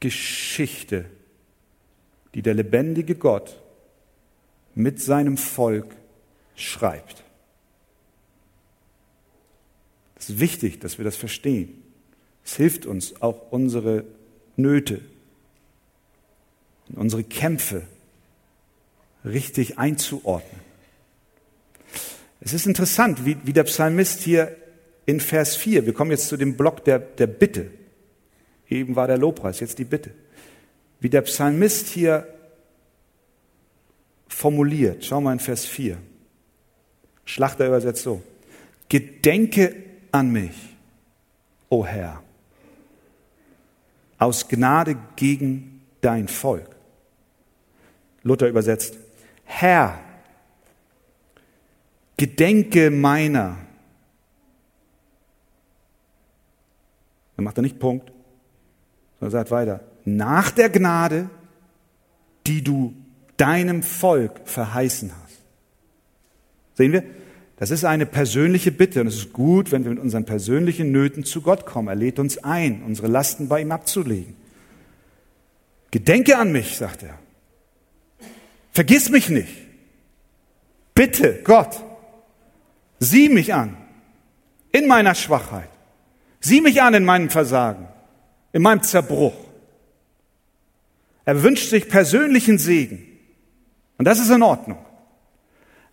Geschichte, 0.00 1.06
die 2.34 2.42
der 2.42 2.54
lebendige 2.54 3.14
Gott 3.14 3.58
mit 4.76 5.02
seinem 5.02 5.36
Volk 5.36 5.96
schreibt. 6.54 7.24
Es 10.14 10.30
ist 10.30 10.38
wichtig, 10.38 10.78
dass 10.78 10.98
wir 10.98 11.04
das 11.04 11.16
verstehen. 11.16 11.82
Es 12.44 12.54
hilft 12.54 12.86
uns 12.86 13.20
auch 13.20 13.50
unsere 13.50 14.04
Nöte 14.54 15.00
unsere 16.94 17.24
Kämpfe 17.24 17.82
richtig 19.24 19.78
einzuordnen. 19.78 20.60
Es 22.40 22.52
ist 22.52 22.66
interessant, 22.66 23.24
wie, 23.24 23.36
wie 23.42 23.52
der 23.52 23.64
Psalmist 23.64 24.20
hier 24.20 24.56
in 25.04 25.20
Vers 25.20 25.56
4, 25.56 25.86
wir 25.86 25.94
kommen 25.94 26.10
jetzt 26.10 26.28
zu 26.28 26.36
dem 26.36 26.56
Block 26.56 26.84
der, 26.84 26.98
der 26.98 27.26
Bitte. 27.26 27.70
Eben 28.68 28.96
war 28.96 29.06
der 29.06 29.18
Lobpreis, 29.18 29.60
jetzt 29.60 29.78
die 29.78 29.84
Bitte. 29.84 30.10
Wie 31.00 31.08
der 31.08 31.22
Psalmist 31.22 31.88
hier 31.88 32.26
formuliert. 34.36 35.02
Schau 35.02 35.22
mal 35.22 35.32
in 35.32 35.38
Vers 35.38 35.64
4. 35.64 35.96
Schlachter 37.24 37.66
übersetzt 37.66 38.02
so. 38.02 38.22
Gedenke 38.90 39.74
an 40.12 40.30
mich, 40.30 40.76
o 41.70 41.86
Herr, 41.86 42.22
aus 44.18 44.46
Gnade 44.46 44.98
gegen 45.16 45.80
dein 46.02 46.28
Volk. 46.28 46.76
Luther 48.22 48.48
übersetzt. 48.48 48.98
Herr, 49.44 49.98
gedenke 52.18 52.90
meiner. 52.90 53.56
Dann 57.36 57.44
macht 57.44 57.58
er 57.58 57.62
nicht 57.62 57.78
Punkt, 57.78 58.12
sondern 59.18 59.30
sagt 59.32 59.50
weiter. 59.50 59.80
Nach 60.04 60.50
der 60.50 60.68
Gnade, 60.68 61.30
die 62.46 62.62
du 62.62 62.94
deinem 63.36 63.82
Volk 63.82 64.40
verheißen 64.44 65.12
hast. 65.22 65.38
Sehen 66.74 66.92
wir? 66.92 67.04
Das 67.58 67.70
ist 67.70 67.84
eine 67.84 68.04
persönliche 68.04 68.70
Bitte 68.70 69.00
und 69.00 69.06
es 69.06 69.16
ist 69.16 69.32
gut, 69.32 69.72
wenn 69.72 69.84
wir 69.84 69.90
mit 69.90 70.00
unseren 70.00 70.26
persönlichen 70.26 70.92
Nöten 70.92 71.24
zu 71.24 71.40
Gott 71.40 71.64
kommen. 71.64 71.88
Er 71.88 71.94
lädt 71.94 72.18
uns 72.18 72.38
ein, 72.38 72.82
unsere 72.82 73.08
Lasten 73.08 73.48
bei 73.48 73.62
ihm 73.62 73.72
abzulegen. 73.72 74.36
Gedenke 75.90 76.36
an 76.36 76.52
mich, 76.52 76.76
sagt 76.76 77.02
er. 77.02 77.18
Vergiss 78.72 79.08
mich 79.08 79.30
nicht. 79.30 79.54
Bitte, 80.94 81.40
Gott, 81.44 81.82
sieh 82.98 83.30
mich 83.30 83.54
an 83.54 83.76
in 84.72 84.86
meiner 84.86 85.14
Schwachheit. 85.14 85.70
Sieh 86.40 86.60
mich 86.60 86.82
an 86.82 86.92
in 86.92 87.04
meinem 87.04 87.30
Versagen, 87.30 87.88
in 88.52 88.60
meinem 88.62 88.82
Zerbruch. 88.82 89.34
Er 91.24 91.42
wünscht 91.42 91.70
sich 91.70 91.88
persönlichen 91.88 92.58
Segen. 92.58 93.05
Und 93.98 94.06
das 94.06 94.18
ist 94.18 94.30
in 94.30 94.42
Ordnung. 94.42 94.78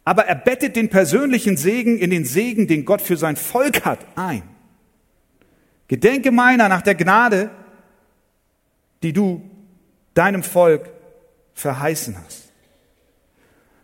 Aber 0.03 0.25
er 0.25 0.35
bettet 0.35 0.75
den 0.75 0.89
persönlichen 0.89 1.55
Segen 1.55 1.97
in 1.97 2.09
den 2.09 2.25
Segen, 2.25 2.67
den 2.67 2.83
Gott 2.85 3.01
für 3.01 3.15
sein 3.15 3.35
Volk 3.35 3.85
hat, 3.85 3.99
ein. 4.15 4.43
Gedenke 5.87 6.31
meiner 6.31 6.69
nach 6.69 6.81
der 6.81 6.95
Gnade, 6.95 7.49
die 9.01 9.13
du 9.13 9.41
deinem 10.13 10.43
Volk 10.43 10.89
verheißen 11.53 12.17
hast. 12.25 12.51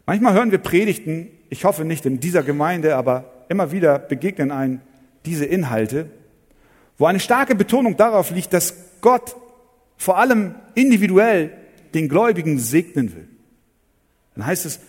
Manchmal 0.06 0.34
hören 0.34 0.52
wir 0.52 0.58
Predigten, 0.58 1.30
ich 1.50 1.66
hoffe 1.66 1.86
nicht 1.86 2.06
in 2.06 2.20
dieser 2.20 2.44
Gemeinde, 2.44 2.96
aber 2.96 3.46
immer 3.48 3.72
wieder 3.72 4.00
begegnen 4.00 4.52
einen 4.52 4.82
diese 5.26 5.46
Inhalte, 5.46 6.10
wo 6.98 7.06
eine 7.06 7.20
starke 7.20 7.56
Betonung 7.56 7.96
darauf 7.98 8.32
liegt, 8.32 8.54
dass 8.54 8.74
Gott 9.02 9.36
vor 9.98 10.18
allem 10.18 10.56
individuell 10.76 11.52
den 11.94 12.10
Gläubigen 12.10 12.60
segnen 12.60 13.16
will. 13.16 13.28
Dann 14.40 14.48
heißt 14.48 14.66
es, 14.66 14.80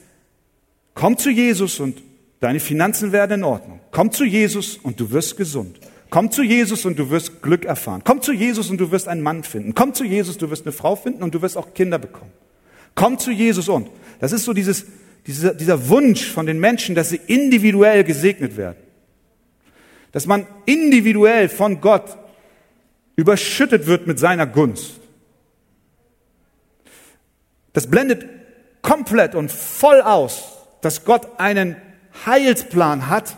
komm 0.94 1.18
zu 1.18 1.28
Jesus 1.28 1.80
und 1.80 2.00
deine 2.38 2.60
Finanzen 2.60 3.10
werden 3.10 3.40
in 3.40 3.44
Ordnung. 3.44 3.80
Komm 3.90 4.12
zu 4.12 4.24
Jesus 4.24 4.76
und 4.76 5.00
du 5.00 5.10
wirst 5.10 5.36
gesund. 5.36 5.80
Komm 6.08 6.30
zu 6.30 6.44
Jesus 6.44 6.84
und 6.84 6.96
du 7.00 7.10
wirst 7.10 7.42
Glück 7.42 7.64
erfahren. 7.64 8.02
Komm 8.04 8.22
zu 8.22 8.32
Jesus 8.32 8.70
und 8.70 8.78
du 8.78 8.92
wirst 8.92 9.08
einen 9.08 9.22
Mann 9.22 9.42
finden. 9.42 9.74
Komm 9.74 9.92
zu 9.92 10.04
Jesus, 10.04 10.38
du 10.38 10.50
wirst 10.50 10.66
eine 10.66 10.72
Frau 10.72 10.94
finden 10.94 11.24
und 11.24 11.34
du 11.34 11.42
wirst 11.42 11.56
auch 11.56 11.74
Kinder 11.74 11.98
bekommen. 11.98 12.30
Komm 12.94 13.18
zu 13.18 13.32
Jesus 13.32 13.68
und. 13.68 13.90
Das 14.20 14.30
ist 14.30 14.44
so 14.44 14.52
dieses, 14.52 14.86
dieser, 15.26 15.52
dieser 15.52 15.88
Wunsch 15.88 16.30
von 16.30 16.46
den 16.46 16.60
Menschen, 16.60 16.94
dass 16.94 17.08
sie 17.08 17.20
individuell 17.26 18.04
gesegnet 18.04 18.56
werden. 18.56 18.78
Dass 20.12 20.26
man 20.26 20.46
individuell 20.64 21.48
von 21.48 21.80
Gott 21.80 22.16
überschüttet 23.16 23.88
wird 23.88 24.06
mit 24.06 24.20
seiner 24.20 24.46
Gunst. 24.46 25.00
Das 27.72 27.88
blendet 27.88 28.39
komplett 28.83 29.35
und 29.35 29.51
voll 29.51 30.01
aus, 30.01 30.43
dass 30.81 31.05
Gott 31.05 31.29
einen 31.38 31.77
Heilsplan 32.27 33.09
hat, 33.09 33.37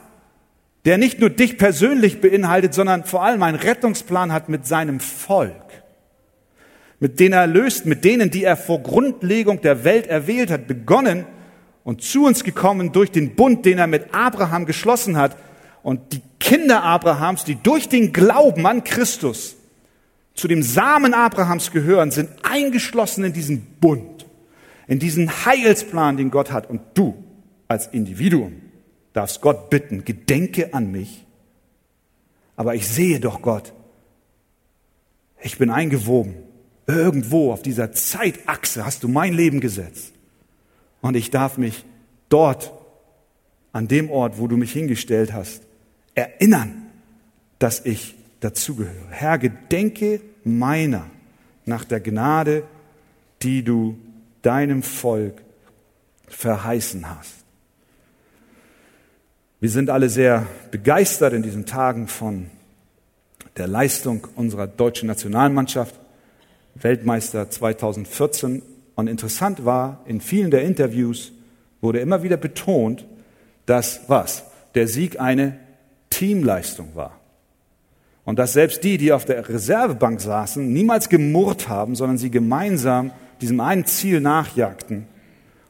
der 0.85 0.99
nicht 0.99 1.21
nur 1.21 1.31
dich 1.31 1.59
persönlich 1.59 2.21
beinhaltet, 2.21 2.75
sondern 2.75 3.05
vor 3.05 3.23
allem 3.23 3.43
einen 3.43 3.59
Rettungsplan 3.59 4.33
hat 4.33 4.49
mit 4.49 4.67
seinem 4.67 5.01
Volk, 5.01 5.55
mit 6.99 7.21
denen 7.21 7.35
er 7.35 7.47
löst, 7.47 7.87
mit 7.87 8.05
denen, 8.05 8.31
die 8.31 8.45
er 8.45 8.57
vor 8.57 8.83
Grundlegung 8.83 9.61
der 9.61 9.85
Welt 9.85 10.07
erwählt 10.07 10.51
hat, 10.51 10.67
begonnen 10.67 11.27
und 11.85 12.03
zu 12.03 12.27
uns 12.27 12.45
gekommen 12.45 12.93
durch 12.93 13.11
den 13.11 13.35
Bund, 13.35 13.65
den 13.65 13.79
er 13.79 13.87
mit 13.87 14.15
Abraham 14.15 14.67
geschlossen 14.67 15.17
hat. 15.17 15.37
Und 15.83 16.13
die 16.13 16.23
Kinder 16.39 16.83
Abrahams, 16.83 17.45
die 17.45 17.57
durch 17.57 17.89
den 17.89 18.13
Glauben 18.13 18.67
an 18.67 18.85
Christus 18.85 19.57
zu 20.35 20.49
dem 20.49 20.63
Samen 20.63 21.13
Abrahams 21.13 21.73
gehören, 21.73 22.11
sind 22.11 22.31
eingeschlossen 22.43 23.25
in 23.25 23.33
diesen 23.33 23.67
Bund 23.81 24.12
in 24.87 24.99
diesen 24.99 25.45
Heilsplan, 25.45 26.16
den 26.16 26.31
Gott 26.31 26.53
hat. 26.53 26.68
Und 26.68 26.81
du 26.95 27.23
als 27.68 27.87
Individuum 27.88 28.61
darfst 29.12 29.40
Gott 29.40 29.71
bitten, 29.71 30.05
gedenke 30.05 30.75
an 30.75 30.90
mich. 30.90 31.25
Aber 32.57 32.75
ich 32.75 32.87
sehe 32.87 33.21
doch 33.21 33.42
Gott, 33.42 33.73
ich 35.42 35.59
bin 35.59 35.71
eingewoben. 35.71 36.35
Irgendwo 36.87 37.53
auf 37.53 37.62
dieser 37.62 37.92
Zeitachse 37.92 38.85
hast 38.85 39.03
du 39.03 39.09
mein 39.09 39.33
Leben 39.33 39.61
gesetzt. 39.61 40.12
Und 41.01 41.16
ich 41.16 41.31
darf 41.31 41.59
mich 41.59 41.85
dort, 42.29 42.73
an 43.73 43.88
dem 43.88 44.11
Ort, 44.11 44.38
wo 44.38 44.47
du 44.47 44.57
mich 44.57 44.73
hingestellt 44.73 45.33
hast, 45.33 45.62
erinnern, 46.14 46.87
dass 47.59 47.85
ich 47.85 48.14
dazugehöre. 48.40 49.09
Herr, 49.11 49.38
gedenke 49.38 50.21
meiner 50.45 51.07
nach 51.64 51.85
der 51.85 52.01
Gnade, 52.01 52.64
die 53.42 53.62
du 53.62 53.97
deinem 54.43 54.83
Volk 54.83 55.43
verheißen 56.29 57.09
hast. 57.09 57.35
Wir 59.61 59.71
sind 59.71 59.91
alle 59.91 60.09
sehr 60.09 60.47
begeistert 60.71 61.33
in 61.33 61.43
diesen 61.43 61.67
Tagen 61.67 62.09
von 62.09 62.51
der 63.57 63.69
Leistung 63.69 64.27
unserer 64.35 64.67
deutschen 64.67 65.07
Nationalmannschaft, 65.07 65.95
Weltmeister 66.75 67.49
2014. 67.49 68.63
Und 68.95 69.09
interessant 69.09 69.65
war, 69.65 70.01
in 70.07 70.21
vielen 70.21 70.51
der 70.51 70.63
Interviews 70.63 71.33
wurde 71.81 72.01
immer 72.01 72.23
wieder 72.23 72.37
betont, 72.37 73.05
dass 73.67 74.01
was? 74.09 74.45
Der 74.75 74.89
Sieg 74.89 75.21
eine 75.21 75.59
Teamleistung 76.11 76.95
war. 76.95 77.21
Und 78.25 78.39
dass 78.39 78.53
selbst 78.53 78.85
die, 78.85 78.99
die 78.99 79.13
auf 79.13 79.25
der 79.25 79.49
Reservebank 79.49 80.21
saßen, 80.21 80.73
niemals 80.73 81.09
gemurrt 81.09 81.69
haben, 81.69 81.95
sondern 81.95 82.19
sie 82.19 82.31
gemeinsam 82.31 83.13
diesem 83.43 83.61
einen 83.61 83.85
Ziel 83.85 84.21
nachjagten 84.21 85.07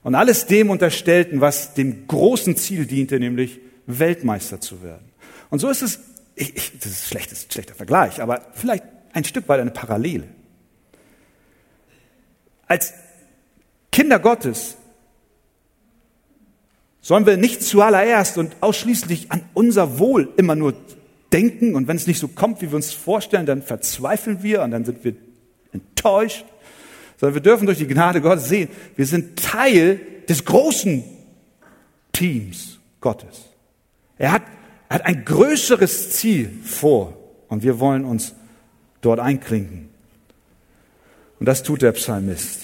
und 0.02 0.14
alles 0.14 0.46
dem 0.46 0.70
unterstellten, 0.70 1.40
was 1.40 1.74
dem 1.74 2.06
großen 2.06 2.56
Ziel 2.56 2.86
diente, 2.86 3.18
nämlich 3.18 3.60
Weltmeister 3.86 4.60
zu 4.60 4.82
werden. 4.82 5.10
Und 5.50 5.58
so 5.58 5.68
ist 5.68 5.82
es, 5.82 6.00
ich, 6.34 6.56
ich, 6.56 6.78
das 6.78 6.92
ist 6.92 7.04
ein 7.04 7.08
schlechtes, 7.08 7.46
schlechter 7.50 7.74
Vergleich, 7.74 8.20
aber 8.20 8.46
vielleicht 8.52 8.84
ein 9.12 9.24
Stück 9.24 9.48
weit 9.48 9.60
eine 9.60 9.70
Parallele. 9.70 10.28
Als 12.66 12.94
Kinder 13.90 14.18
Gottes 14.18 14.76
sollen 17.00 17.26
wir 17.26 17.36
nicht 17.36 17.62
zuallererst 17.62 18.38
und 18.38 18.56
ausschließlich 18.60 19.30
an 19.32 19.42
unser 19.54 19.98
Wohl 19.98 20.32
immer 20.36 20.54
nur 20.54 20.74
denken 21.32 21.74
und 21.74 21.88
wenn 21.88 21.96
es 21.96 22.06
nicht 22.06 22.18
so 22.18 22.28
kommt, 22.28 22.62
wie 22.62 22.70
wir 22.70 22.76
uns 22.76 22.92
vorstellen, 22.92 23.46
dann 23.46 23.62
verzweifeln 23.62 24.42
wir 24.42 24.62
und 24.62 24.70
dann 24.70 24.84
sind 24.84 25.04
wir 25.04 25.14
enttäuscht 25.72 26.44
sondern 27.22 27.36
wir 27.36 27.42
dürfen 27.42 27.66
durch 27.66 27.78
die 27.78 27.86
Gnade 27.86 28.20
Gottes 28.20 28.48
sehen, 28.48 28.68
wir 28.96 29.06
sind 29.06 29.38
Teil 29.38 30.00
des 30.28 30.44
großen 30.44 31.04
Teams 32.12 32.80
Gottes. 33.00 33.44
Er 34.18 34.32
hat, 34.32 34.42
er 34.88 34.96
hat 34.96 35.06
ein 35.06 35.24
größeres 35.24 36.16
Ziel 36.16 36.50
vor 36.64 37.16
und 37.46 37.62
wir 37.62 37.78
wollen 37.78 38.04
uns 38.04 38.34
dort 39.02 39.20
einklinken. 39.20 39.88
Und 41.38 41.46
das 41.46 41.62
tut 41.62 41.82
der 41.82 41.92
Psalmist. 41.92 42.62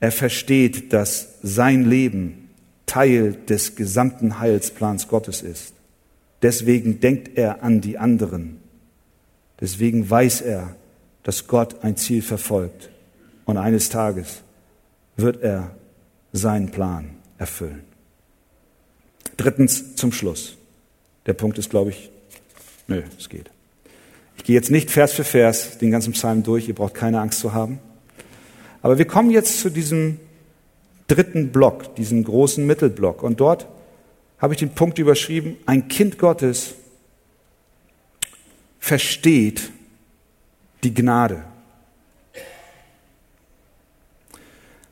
Er 0.00 0.10
versteht, 0.10 0.92
dass 0.92 1.36
sein 1.44 1.88
Leben 1.88 2.50
Teil 2.86 3.36
des 3.48 3.76
gesamten 3.76 4.40
Heilsplans 4.40 5.06
Gottes 5.06 5.40
ist. 5.40 5.72
Deswegen 6.42 6.98
denkt 6.98 7.38
er 7.38 7.62
an 7.62 7.80
die 7.80 7.96
anderen. 7.96 8.58
Deswegen 9.60 10.10
weiß 10.10 10.40
er, 10.40 10.74
dass 11.22 11.46
Gott 11.46 11.84
ein 11.84 11.96
Ziel 11.96 12.22
verfolgt. 12.22 12.90
Und 13.44 13.56
eines 13.56 13.88
Tages 13.88 14.42
wird 15.16 15.42
er 15.42 15.74
seinen 16.32 16.70
Plan 16.70 17.16
erfüllen. 17.38 17.84
Drittens 19.36 19.96
zum 19.96 20.12
Schluss. 20.12 20.56
Der 21.26 21.32
Punkt 21.32 21.58
ist, 21.58 21.70
glaube 21.70 21.90
ich, 21.90 22.10
nö, 22.86 23.02
es 23.18 23.28
geht. 23.28 23.50
Ich 24.36 24.44
gehe 24.44 24.54
jetzt 24.54 24.70
nicht 24.70 24.90
Vers 24.90 25.12
für 25.12 25.24
Vers 25.24 25.78
den 25.78 25.90
ganzen 25.90 26.12
Psalm 26.12 26.42
durch, 26.42 26.68
ihr 26.68 26.74
braucht 26.74 26.94
keine 26.94 27.20
Angst 27.20 27.40
zu 27.40 27.52
haben. 27.52 27.78
Aber 28.82 28.98
wir 28.98 29.06
kommen 29.06 29.30
jetzt 29.30 29.60
zu 29.60 29.70
diesem 29.70 30.18
dritten 31.08 31.52
Block, 31.52 31.94
diesem 31.96 32.24
großen 32.24 32.66
Mittelblock. 32.66 33.22
Und 33.22 33.40
dort 33.40 33.66
habe 34.38 34.54
ich 34.54 34.58
den 34.58 34.70
Punkt 34.70 34.98
überschrieben, 34.98 35.56
ein 35.66 35.88
Kind 35.88 36.18
Gottes 36.18 36.74
versteht 38.78 39.70
die 40.82 40.94
Gnade. 40.94 41.44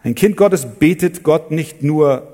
Ein 0.02 0.14
Kind 0.14 0.36
Gottes 0.36 0.66
betet 0.78 1.22
Gott 1.22 1.50
nicht 1.50 1.82
nur, 1.82 2.28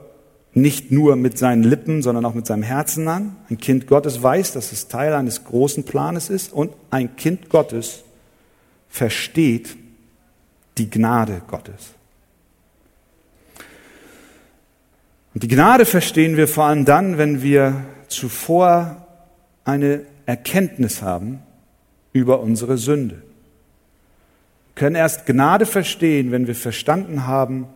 nicht 0.53 0.93
nur 0.93 1.17
mit 1.17 1.39
seinen 1.39 1.63
Lippen, 1.63 2.03
sondern 2.03 2.25
auch 2.25 2.35
mit 2.35 2.47
seinem 2.47 2.63
Herzen 2.63 3.09
an. 3.09 3.37
Ein 3.51 3.59
Kind 3.59 3.87
Gottes 3.87 4.23
weiß, 4.23 4.53
dass 4.53 4.73
es 4.73 4.89
Teil 4.89 5.15
eines 5.15 5.45
großen 5.45 5.85
Planes 5.85 6.31
ist 6.31 6.53
und 6.53 6.73
ein 6.91 7.17
Kind 7.17 7.49
Gottes 7.49 8.05
versteht 8.89 9.77
die 10.79 10.91
Gnade 10.91 11.43
Gottes. 11.49 11.95
Und 15.35 15.43
die 15.43 15.49
Gnade 15.49 15.85
verstehen 15.85 16.37
wir 16.37 16.47
vor 16.47 16.65
allem 16.65 16.85
dann, 16.85 17.19
wenn 17.19 17.43
wir 17.43 17.85
zuvor 18.09 19.05
eine 19.65 20.03
Erkenntnis 20.27 21.03
haben 21.03 21.41
über 22.13 22.41
unsere 22.41 22.79
Sünde. 22.79 23.23
Können 24.75 24.97
erst 24.97 25.27
Gnade 25.27 25.67
verstehen, 25.67 26.33
wenn 26.33 26.47
wir 26.47 26.55
verstanden 26.55 27.27
haben, 27.27 27.67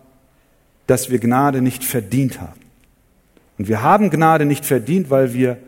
dass 0.86 1.10
wir 1.10 1.18
Gnade 1.18 1.62
nicht 1.62 1.84
verdient 1.84 2.40
haben. 2.40 2.60
Und 3.58 3.68
wir 3.68 3.82
haben 3.82 4.10
Gnade 4.10 4.44
nicht 4.44 4.64
verdient, 4.64 5.10
weil 5.10 5.34
wir 5.34 5.58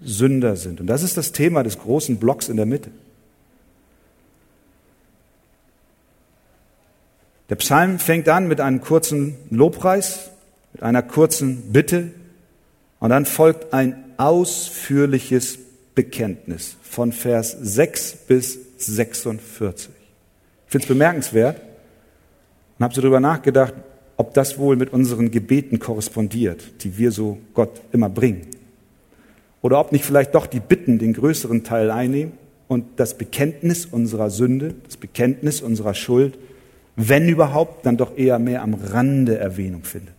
Sünder 0.00 0.56
sind. 0.56 0.80
Und 0.80 0.86
das 0.86 1.02
ist 1.02 1.16
das 1.16 1.32
Thema 1.32 1.62
des 1.62 1.78
großen 1.78 2.18
Blocks 2.18 2.48
in 2.48 2.56
der 2.56 2.66
Mitte. 2.66 2.90
Der 7.48 7.56
Psalm 7.56 7.98
fängt 7.98 8.28
an 8.28 8.46
mit 8.46 8.60
einem 8.60 8.80
kurzen 8.80 9.36
Lobpreis, 9.50 10.30
mit 10.74 10.82
einer 10.82 11.02
kurzen 11.02 11.72
Bitte 11.72 12.12
und 13.00 13.10
dann 13.10 13.24
folgt 13.24 13.72
ein 13.72 14.04
ausführliches 14.18 15.58
Bekenntnis 15.94 16.76
von 16.82 17.12
Vers 17.12 17.56
6 17.58 18.16
bis 18.28 18.58
46. 18.78 19.97
Ich 20.68 20.72
finde 20.72 20.84
es 20.84 20.88
bemerkenswert 20.88 21.62
und 22.78 22.84
habe 22.84 22.94
so 22.94 23.00
darüber 23.00 23.20
nachgedacht, 23.20 23.72
ob 24.18 24.34
das 24.34 24.58
wohl 24.58 24.76
mit 24.76 24.92
unseren 24.92 25.30
Gebeten 25.30 25.78
korrespondiert, 25.78 26.84
die 26.84 26.98
wir 26.98 27.10
so 27.10 27.38
Gott 27.54 27.80
immer 27.90 28.10
bringen. 28.10 28.48
Oder 29.62 29.80
ob 29.80 29.92
nicht 29.92 30.04
vielleicht 30.04 30.34
doch 30.34 30.46
die 30.46 30.60
Bitten 30.60 30.98
den 30.98 31.14
größeren 31.14 31.64
Teil 31.64 31.90
einnehmen 31.90 32.34
und 32.68 32.84
das 32.96 33.16
Bekenntnis 33.16 33.86
unserer 33.86 34.28
Sünde, 34.28 34.74
das 34.84 34.98
Bekenntnis 34.98 35.62
unserer 35.62 35.94
Schuld, 35.94 36.38
wenn 36.96 37.30
überhaupt, 37.30 37.86
dann 37.86 37.96
doch 37.96 38.18
eher 38.18 38.38
mehr 38.38 38.60
am 38.60 38.74
Rande 38.74 39.38
Erwähnung 39.38 39.84
findet. 39.84 40.14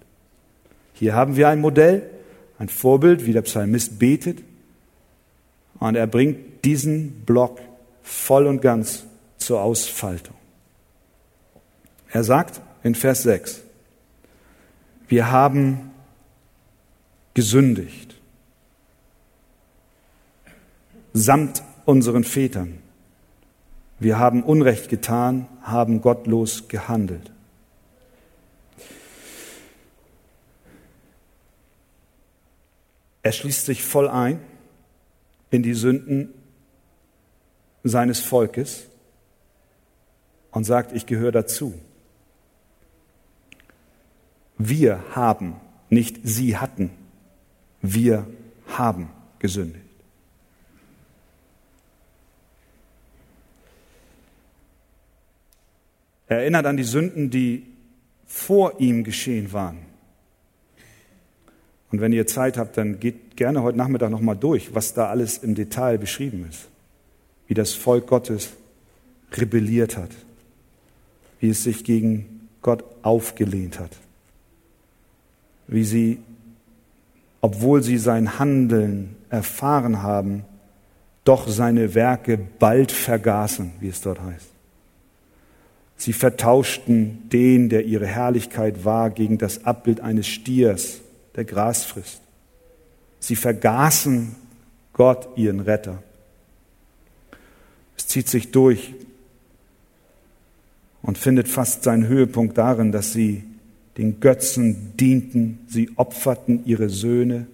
Hier 0.93 1.13
haben 1.13 1.35
wir 1.35 1.47
ein 1.47 1.61
Modell, 1.61 2.09
ein 2.57 2.69
Vorbild, 2.69 3.27
wie 3.27 3.33
der 3.33 3.43
Psalmist 3.43 3.99
betet. 3.99 4.39
Und 5.79 5.93
er 5.93 6.07
bringt 6.07 6.65
diesen 6.65 7.21
Block 7.27 7.59
voll 8.01 8.47
und 8.47 8.63
ganz 8.63 9.03
zur 9.37 9.61
Ausfaltung. 9.61 10.38
Er 12.11 12.23
sagt 12.23 12.61
in 12.83 12.95
Vers 12.95 13.23
6, 13.23 13.61
wir 15.07 15.31
haben 15.31 15.91
gesündigt 17.33 18.09
samt 21.13 21.63
unseren 21.85 22.23
Vätern. 22.23 22.79
Wir 23.99 24.17
haben 24.17 24.43
Unrecht 24.43 24.89
getan, 24.89 25.47
haben 25.61 26.01
gottlos 26.01 26.67
gehandelt. 26.67 27.31
Er 33.21 33.31
schließt 33.33 33.65
sich 33.65 33.83
voll 33.83 34.07
ein 34.07 34.39
in 35.51 35.61
die 35.61 35.73
Sünden 35.73 36.33
seines 37.83 38.21
Volkes 38.21 38.85
und 40.51 40.63
sagt, 40.63 40.93
ich 40.93 41.05
gehöre 41.05 41.31
dazu. 41.31 41.73
Wir 44.59 45.03
haben, 45.15 45.55
nicht 45.89 46.19
sie 46.23 46.57
hatten, 46.57 46.91
wir 47.81 48.27
haben 48.67 49.09
gesündigt. 49.39 49.85
Er 56.27 56.41
erinnert 56.41 56.65
an 56.67 56.77
die 56.77 56.83
Sünden, 56.83 57.31
die 57.31 57.65
vor 58.27 58.79
ihm 58.79 59.03
geschehen 59.03 59.51
waren. 59.53 59.79
Und 61.91 62.01
wenn 62.01 62.11
ihr 62.11 62.27
Zeit 62.27 62.57
habt, 62.57 62.77
dann 62.77 62.99
geht 62.99 63.37
gerne 63.37 63.63
heute 63.63 63.77
Nachmittag 63.77 64.11
nochmal 64.11 64.37
durch, 64.37 64.75
was 64.75 64.93
da 64.93 65.07
alles 65.07 65.39
im 65.39 65.55
Detail 65.55 65.97
beschrieben 65.97 66.45
ist. 66.47 66.67
Wie 67.47 67.55
das 67.55 67.73
Volk 67.73 68.07
Gottes 68.07 68.51
rebelliert 69.31 69.97
hat. 69.97 70.11
Wie 71.39 71.49
es 71.49 71.63
sich 71.63 71.83
gegen 71.85 72.49
Gott 72.61 72.83
aufgelehnt 73.01 73.79
hat. 73.79 73.91
Wie 75.69 75.83
sie, 75.83 76.19
obwohl 77.41 77.83
sie 77.83 77.99
sein 77.99 78.39
Handeln 78.39 79.15
erfahren 79.29 80.01
haben, 80.01 80.43
doch 81.23 81.47
seine 81.47 81.93
Werke 81.93 82.39
bald 82.57 82.91
vergaßen, 82.91 83.73
wie 83.79 83.89
es 83.89 84.01
dort 84.01 84.19
heißt. 84.19 84.47
Sie 85.95 86.13
vertauschten 86.13 87.29
den, 87.29 87.69
der 87.69 87.85
ihre 87.85 88.07
Herrlichkeit 88.07 88.83
war, 88.83 89.11
gegen 89.11 89.37
das 89.37 89.65
Abbild 89.65 90.01
eines 90.01 90.27
Stiers 90.27 91.01
der 91.35 91.45
Gras 91.45 91.83
frisst. 91.85 92.21
Sie 93.19 93.35
vergaßen 93.35 94.35
Gott, 94.93 95.27
ihren 95.35 95.59
Retter. 95.59 96.01
Es 97.97 98.07
zieht 98.07 98.27
sich 98.27 98.51
durch 98.51 98.95
und 101.01 101.17
findet 101.17 101.47
fast 101.47 101.83
seinen 101.83 102.07
Höhepunkt 102.07 102.57
darin, 102.57 102.91
dass 102.91 103.13
sie 103.13 103.43
den 103.99 104.21
Götzen 104.21 104.93
dienten, 104.97 105.59
sie 105.67 105.89
opferten 105.97 106.65
ihre 106.65 106.87
Söhne, 106.87 107.47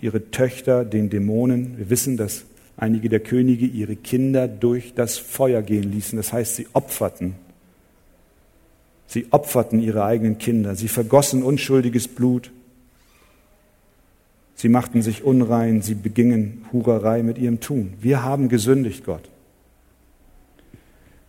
ihre 0.00 0.32
Töchter 0.32 0.84
den 0.84 1.08
Dämonen. 1.08 1.78
Wir 1.78 1.88
wissen, 1.88 2.16
dass 2.16 2.44
einige 2.76 3.08
der 3.08 3.20
Könige 3.20 3.66
ihre 3.66 3.94
Kinder 3.94 4.48
durch 4.48 4.92
das 4.94 5.18
Feuer 5.18 5.62
gehen 5.62 5.84
ließen. 5.92 6.16
Das 6.16 6.32
heißt, 6.32 6.56
sie 6.56 6.66
opferten. 6.72 7.36
Sie 9.06 9.26
opferten 9.30 9.80
ihre 9.80 10.04
eigenen 10.04 10.38
Kinder. 10.38 10.74
Sie 10.74 10.88
vergossen 10.88 11.44
unschuldiges 11.44 12.08
Blut. 12.08 12.50
Sie 14.56 14.68
machten 14.68 15.00
sich 15.00 15.22
unrein, 15.22 15.80
sie 15.80 15.94
begingen 15.94 16.64
Hurerei 16.72 17.22
mit 17.22 17.38
ihrem 17.38 17.60
Tun. 17.60 17.94
Wir 18.00 18.24
haben 18.24 18.48
gesündigt, 18.48 19.04
Gott. 19.04 19.28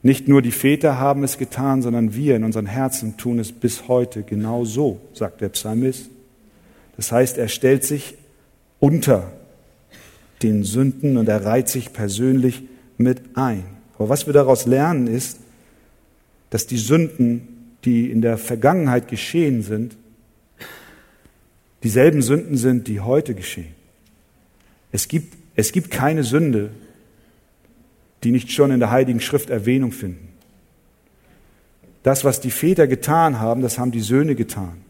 Nicht 0.04 0.28
nur 0.28 0.42
die 0.42 0.52
Väter 0.52 1.00
haben 1.00 1.24
es 1.24 1.38
getan, 1.38 1.82
sondern 1.82 2.14
wir 2.14 2.36
in 2.36 2.44
unseren 2.44 2.66
Herzen 2.66 3.16
tun 3.16 3.40
es 3.40 3.54
bis 3.54 3.88
heute 3.88 4.24
genau 4.24 4.66
so, 4.66 5.00
sagt 5.14 5.40
der 5.40 5.48
Psalmist. 5.50 6.10
Das 6.98 7.12
heißt, 7.14 7.38
er 7.38 7.48
stellt 7.48 7.86
sich 7.86 8.16
unter 8.80 9.32
den 10.44 10.66
Sünden 10.66 11.16
und 11.16 11.30
er 11.30 11.46
reiht 11.46 11.70
sich 11.70 11.94
persönlich 11.94 12.64
mit 12.98 13.22
ein. 13.36 13.64
Aber 13.98 14.10
was 14.10 14.26
wir 14.26 14.34
daraus 14.34 14.66
lernen 14.66 15.08
ist, 15.08 15.40
dass 16.50 16.68
die 16.68 16.78
Sünden, 16.78 17.48
die 17.86 18.12
in 18.12 18.22
der 18.22 18.38
Vergangenheit 18.38 19.08
geschehen 19.08 19.64
sind, 19.64 19.96
dieselben 21.82 22.22
Sünden 22.22 22.58
sind, 22.58 22.90
die 22.90 23.00
heute 23.00 23.36
geschehen. 23.36 23.74
Es 24.92 25.08
gibt, 25.08 25.38
es 25.56 25.72
gibt 25.72 25.92
keine 25.92 26.24
Sünde, 26.24 26.72
die 28.24 28.32
nicht 28.32 28.52
schon 28.52 28.72
in 28.72 28.80
der 28.80 28.92
Heiligen 28.92 29.20
Schrift 29.20 29.50
Erwähnung 29.50 29.92
finden. 29.92 30.30
Das, 32.04 32.24
was 32.24 32.42
die 32.42 32.52
Väter 32.52 32.88
getan 32.88 33.40
haben, 33.40 33.62
das 33.62 33.78
haben 33.80 33.92
die 33.92 34.02
Söhne 34.02 34.36
getan. 34.36 34.82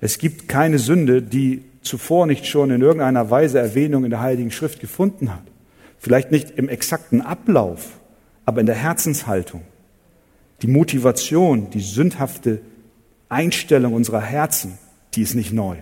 Es 0.00 0.18
gibt 0.18 0.48
keine 0.48 0.78
Sünde, 0.78 1.22
die 1.22 1.62
zuvor 1.82 2.26
nicht 2.26 2.46
schon 2.46 2.70
in 2.70 2.82
irgendeiner 2.82 3.30
Weise 3.30 3.58
Erwähnung 3.58 4.04
in 4.04 4.10
der 4.10 4.20
Heiligen 4.20 4.50
Schrift 4.50 4.80
gefunden 4.80 5.32
hat. 5.32 5.42
Vielleicht 5.98 6.30
nicht 6.30 6.50
im 6.52 6.68
exakten 6.68 7.20
Ablauf, 7.20 8.00
aber 8.44 8.60
in 8.60 8.66
der 8.66 8.74
Herzenshaltung. 8.74 9.62
Die 10.62 10.66
Motivation, 10.66 11.70
die 11.70 11.80
sündhafte 11.80 12.60
Einstellung 13.28 13.94
unserer 13.94 14.20
Herzen, 14.20 14.78
die 15.14 15.22
ist 15.22 15.34
nicht 15.34 15.52
neu. 15.52 15.76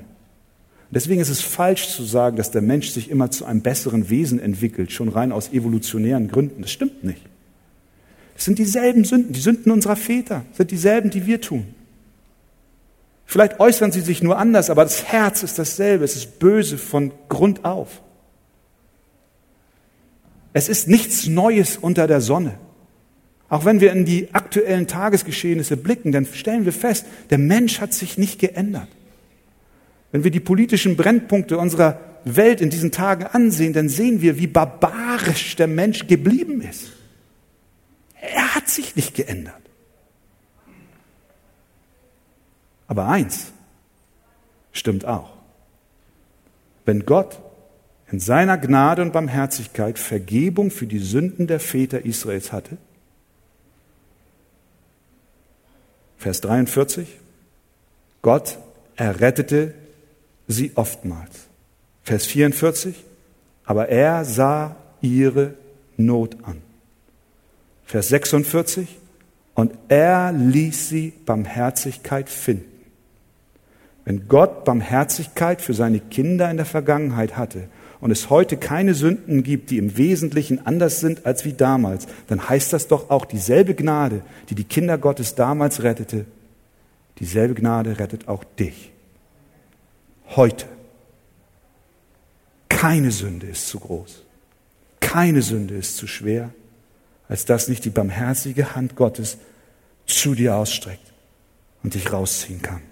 Deswegen 0.91 1.21
ist 1.21 1.29
es 1.29 1.43
falsch 1.43 1.89
zu 1.89 2.03
sagen, 2.03 2.37
dass 2.37 2.51
der 2.51 2.63
Mensch 2.63 2.91
sich 2.91 3.11
immer 3.11 3.31
zu 3.31 3.45
einem 3.45 3.61
besseren 3.61 4.09
Wesen 4.09 4.41
entwickelt, 4.41 4.91
schon 4.91 5.11
rein 5.11 5.33
aus 5.33 5.53
evolutionären 5.53 6.29
Gründen. 6.29 6.63
Das 6.63 6.71
stimmt 6.71 7.05
nicht. 7.05 7.23
Es 8.37 8.45
sind 8.45 8.59
dieselben 8.59 9.05
Sünden, 9.05 9.33
die 9.33 9.41
Sünden 9.41 9.71
unserer 9.73 9.97
Väter 9.97 10.45
sind 10.53 10.71
dieselben, 10.71 11.11
die 11.11 11.27
wir 11.27 11.41
tun. 11.41 11.75
Vielleicht 13.27 13.61
äußern 13.61 13.93
sie 13.93 14.01
sich 14.01 14.23
nur 14.23 14.39
anders, 14.39 14.71
aber 14.71 14.85
das 14.85 15.05
Herz 15.05 15.43
ist 15.43 15.59
dasselbe. 15.59 16.05
Es 16.05 16.17
ist 16.17 16.39
böse 16.39 16.79
von 16.79 17.13
Grund 17.29 17.67
auf. 17.67 18.01
Es 20.55 20.71
ist 20.71 20.89
nichts 20.89 21.27
Neues 21.27 21.77
unter 21.77 22.07
der 22.07 22.23
Sonne. 22.23 22.55
Auch 23.51 23.67
wenn 23.67 23.81
wir 23.81 23.93
in 23.93 24.07
die 24.07 24.33
aktuellen 24.35 24.87
Tagesgeschehnisse 24.87 25.77
blicken, 25.77 26.13
dann 26.13 26.25
stellen 26.25 26.65
wir 26.65 26.73
fest, 26.73 27.05
der 27.29 27.39
Mensch 27.39 27.81
hat 27.81 27.93
sich 27.93 28.17
nicht 28.17 28.39
geändert. 28.39 28.89
Wenn 30.11 30.25
wir 30.25 30.31
die 30.31 30.41
politischen 30.41 30.97
Brennpunkte 30.97 31.59
unserer 31.59 32.01
Welt 32.25 32.61
in 32.61 32.71
diesen 32.71 32.93
Tagen 32.93 33.25
ansehen, 33.25 33.73
dann 33.73 33.89
sehen 33.89 34.21
wir, 34.21 34.39
wie 34.39 34.47
barbarisch 34.47 35.57
der 35.57 35.67
Mensch 35.67 36.07
geblieben 36.07 36.63
ist. 36.63 36.93
Er 38.21 38.55
hat 38.55 38.69
sich 38.69 38.97
nicht 38.97 39.15
geändert. 39.15 39.55
Aber 42.87 43.07
eins 43.07 43.53
stimmt 44.73 45.05
auch. 45.05 45.35
Wenn 46.85 47.05
Gott 47.05 47.39
in 48.11 48.19
seiner 48.19 48.57
Gnade 48.57 49.03
und 49.03 49.13
Barmherzigkeit 49.13 49.99
Vergebung 49.99 50.71
für 50.71 50.87
die 50.87 50.99
Sünden 50.99 51.47
der 51.47 51.61
Väter 51.61 52.05
Israels 52.07 52.53
hatte, 52.53 52.79
Vers 56.17 56.41
43, 56.41 57.07
Gott 58.23 58.59
errettete 58.97 59.75
sie 60.49 60.73
oftmals. 60.75 61.47
Vers 62.03 62.27
44, 62.27 63.05
aber 63.65 63.89
er 63.91 64.25
sah 64.25 64.77
ihre 65.01 65.55
Not 65.97 66.37
an. 66.43 66.63
Vers 67.85 68.09
46, 68.09 68.99
und 69.55 69.73
er 69.89 70.33
ließ 70.33 70.89
sie 70.89 71.13
Barmherzigkeit 71.27 72.29
finden. 72.29 72.65
Wenn 74.05 74.27
Gott 74.27 74.65
Barmherzigkeit 74.65 75.61
für 75.61 75.75
seine 75.75 76.01
Kinder 76.01 76.51
in 76.51 76.57
der 76.57 76.65
Vergangenheit 76.65 77.37
hatte 77.37 77.69
und 78.01 78.11
es 78.11 78.31
heute 78.31 78.57
keine 78.57 78.95
Sünden 78.95 79.43
gibt, 79.43 79.71
die 79.71 79.77
im 79.77 79.99
Wesentlichen 79.99 80.65
anders 80.65 81.01
sind 81.01 81.27
als 81.27 81.45
wie 81.45 81.53
damals, 81.53 82.07
dann 82.29 82.49
heißt 82.49 82.73
das 82.73 82.89
doch 82.89 83.11
auch 83.11 83.27
dieselbe 83.27 83.75
Gnade, 83.75 84.23
die 84.49 84.55
die 84.55 84.65
Kinder 84.65 84.97
Gottes 84.97 85.35
damals 85.35 85.83
rettete, 85.83 86.25
dieselbe 87.19 87.55
Gnade 87.55 87.99
rettet 87.99 88.29
auch 88.29 88.45
dich. 88.45 88.93
Heute. 90.37 90.67
Keine 92.69 93.11
Sünde 93.11 93.47
ist 93.47 93.69
zu 93.69 93.81
groß. 93.81 94.23
Keine 95.01 95.43
Sünde 95.43 95.75
ist 95.75 95.97
zu 95.97 96.07
schwer, 96.07 96.51
als 97.29 97.45
dass 97.45 97.69
nicht 97.69 97.85
die 97.85 97.91
barmherzige 97.91 98.75
Hand 98.75 98.95
Gottes 98.95 99.39
zu 100.07 100.35
dir 100.35 100.57
ausstreckt 100.57 101.13
und 101.83 101.95
dich 101.95 102.13
rausziehen 102.13 102.63
kann. 102.63 102.83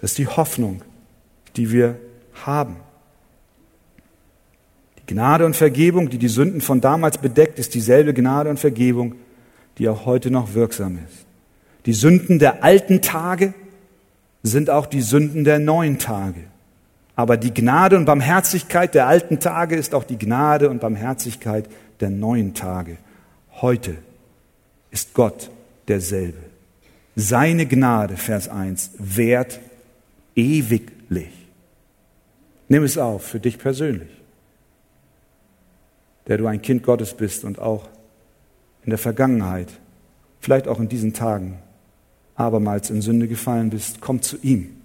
Das 0.00 0.12
ist 0.12 0.18
die 0.18 0.26
Hoffnung, 0.26 0.82
die 1.56 1.70
wir 1.72 1.98
haben. 2.44 2.76
Die 4.98 5.14
Gnade 5.14 5.44
und 5.44 5.56
Vergebung, 5.56 6.08
die 6.08 6.18
die 6.18 6.28
Sünden 6.28 6.60
von 6.60 6.80
damals 6.80 7.18
bedeckt, 7.18 7.58
ist 7.58 7.74
dieselbe 7.74 8.14
Gnade 8.14 8.50
und 8.50 8.58
Vergebung, 8.58 9.16
die 9.78 9.88
auch 9.88 10.06
heute 10.06 10.30
noch 10.30 10.54
wirksam 10.54 10.98
ist. 11.06 11.26
Die 11.86 11.92
Sünden 11.92 12.38
der 12.38 12.62
alten 12.62 13.02
Tage 13.02 13.54
sind 14.42 14.70
auch 14.70 14.86
die 14.86 15.02
Sünden 15.02 15.44
der 15.44 15.58
neuen 15.58 15.98
Tage. 15.98 16.40
Aber 17.16 17.36
die 17.36 17.52
Gnade 17.52 17.96
und 17.96 18.06
Barmherzigkeit 18.06 18.94
der 18.94 19.06
alten 19.06 19.40
Tage 19.40 19.76
ist 19.76 19.94
auch 19.94 20.04
die 20.04 20.18
Gnade 20.18 20.70
und 20.70 20.80
Barmherzigkeit 20.80 21.68
der 22.00 22.10
neuen 22.10 22.54
Tage. 22.54 22.96
Heute 23.60 23.96
ist 24.90 25.12
Gott 25.12 25.50
derselbe. 25.88 26.38
Seine 27.16 27.66
Gnade, 27.66 28.16
Vers 28.16 28.48
1, 28.48 28.92
wert 28.98 29.60
ewiglich. 30.34 31.32
Nimm 32.68 32.84
es 32.84 32.96
auf 32.96 33.24
für 33.24 33.40
dich 33.40 33.58
persönlich, 33.58 34.08
der 36.26 36.38
du 36.38 36.46
ein 36.46 36.62
Kind 36.62 36.82
Gottes 36.82 37.14
bist 37.14 37.44
und 37.44 37.58
auch 37.58 37.88
in 38.84 38.90
der 38.90 38.98
Vergangenheit, 38.98 39.68
vielleicht 40.40 40.68
auch 40.68 40.78
in 40.78 40.88
diesen 40.88 41.12
Tagen, 41.12 41.58
abermals 42.40 42.90
in 42.90 43.02
Sünde 43.02 43.28
gefallen 43.28 43.70
bist, 43.70 44.00
komm 44.00 44.22
zu 44.22 44.38
ihm. 44.42 44.76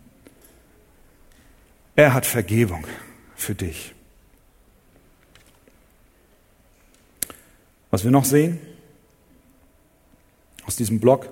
Er 1.96 2.14
hat 2.14 2.26
Vergebung 2.26 2.86
für 3.36 3.56
dich. 3.56 3.94
Was 7.90 8.04
wir 8.04 8.12
noch 8.12 8.26
sehen 8.26 8.60
aus 10.66 10.76
diesem 10.76 11.00
Block, 11.00 11.30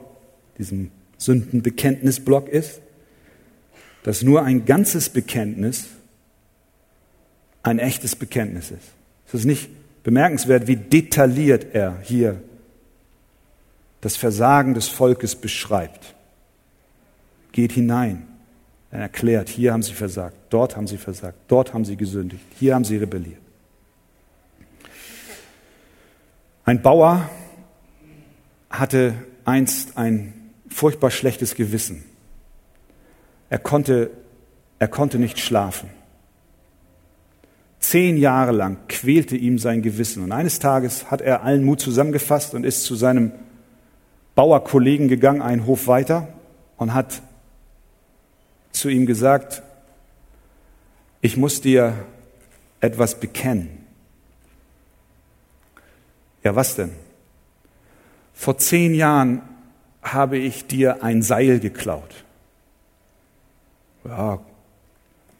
diesem 0.58 0.92
Sündenbekenntnisblock 1.18 2.48
ist, 2.48 2.80
dass 4.04 4.24
nur 4.24 4.44
ein 4.44 4.66
ganzes 4.66 5.10
Bekenntnis 5.10 5.88
ein 7.64 7.80
echtes 7.80 8.16
Bekenntnis 8.16 8.72
ist. 8.72 8.92
Es 9.28 9.34
ist 9.34 9.46
nicht 9.46 9.70
bemerkenswert, 10.04 10.68
wie 10.68 10.76
detailliert 10.76 11.74
er 11.74 12.00
hier 12.02 12.42
das 14.04 14.18
Versagen 14.18 14.74
des 14.74 14.90
Volkes 14.90 15.34
beschreibt. 15.36 16.14
Geht 17.54 17.72
hinein. 17.72 18.28
Er 18.92 19.00
erklärt, 19.00 19.48
hier 19.48 19.72
haben 19.72 19.82
sie 19.82 19.94
versagt, 19.94 20.36
dort 20.50 20.76
haben 20.76 20.88
sie 20.88 20.98
versagt, 20.98 21.38
dort 21.48 21.74
haben 21.74 21.86
sie 21.86 21.96
gesündigt, 21.96 22.44
hier 22.60 22.76
haben 22.76 22.84
sie 22.84 22.98
rebelliert. 22.98 23.42
Ein 26.66 26.82
Bauer 26.82 27.30
hatte 28.70 29.16
einst 29.46 29.98
ein 29.98 30.52
furchtbar 30.68 31.10
schlechtes 31.10 31.56
Gewissen. 31.56 32.04
Er 33.50 33.60
konnte, 33.60 34.12
er 34.80 34.90
konnte 34.90 35.18
nicht 35.18 35.40
schlafen. 35.40 35.90
Zehn 37.80 38.18
Jahre 38.18 38.52
lang 38.52 38.78
quälte 38.90 39.38
ihm 39.38 39.60
sein 39.60 39.82
Gewissen. 39.82 40.24
Und 40.24 40.32
eines 40.34 40.60
Tages 40.60 41.10
hat 41.10 41.22
er 41.22 41.44
allen 41.44 41.64
Mut 41.64 41.80
zusammengefasst 41.80 42.54
und 42.54 42.66
ist 42.66 42.84
zu 42.84 42.96
seinem 42.96 43.32
Bauerkollegen 44.36 45.08
gegangen, 45.08 45.42
einen 45.42 45.66
Hof 45.66 45.88
weiter, 45.88 46.28
und 46.78 46.94
hat 46.94 47.22
zu 48.72 48.90
ihm 48.90 49.06
gesagt, 49.06 49.62
ich 51.22 51.38
muss 51.38 51.62
dir 51.62 52.06
etwas 52.82 53.20
bekennen. 53.20 53.86
Ja, 56.44 56.56
was 56.56 56.76
denn? 56.76 56.92
Vor 58.34 58.58
zehn 58.58 58.94
Jahren 58.94 59.42
habe 60.02 60.38
ich 60.38 60.68
dir 60.68 61.04
ein 61.04 61.22
Seil 61.22 61.60
geklaut. 61.60 62.26
Ja, 64.04 64.40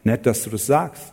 nett, 0.04 0.24
dass 0.24 0.44
du 0.44 0.50
das 0.50 0.64
sagst. 0.64 1.12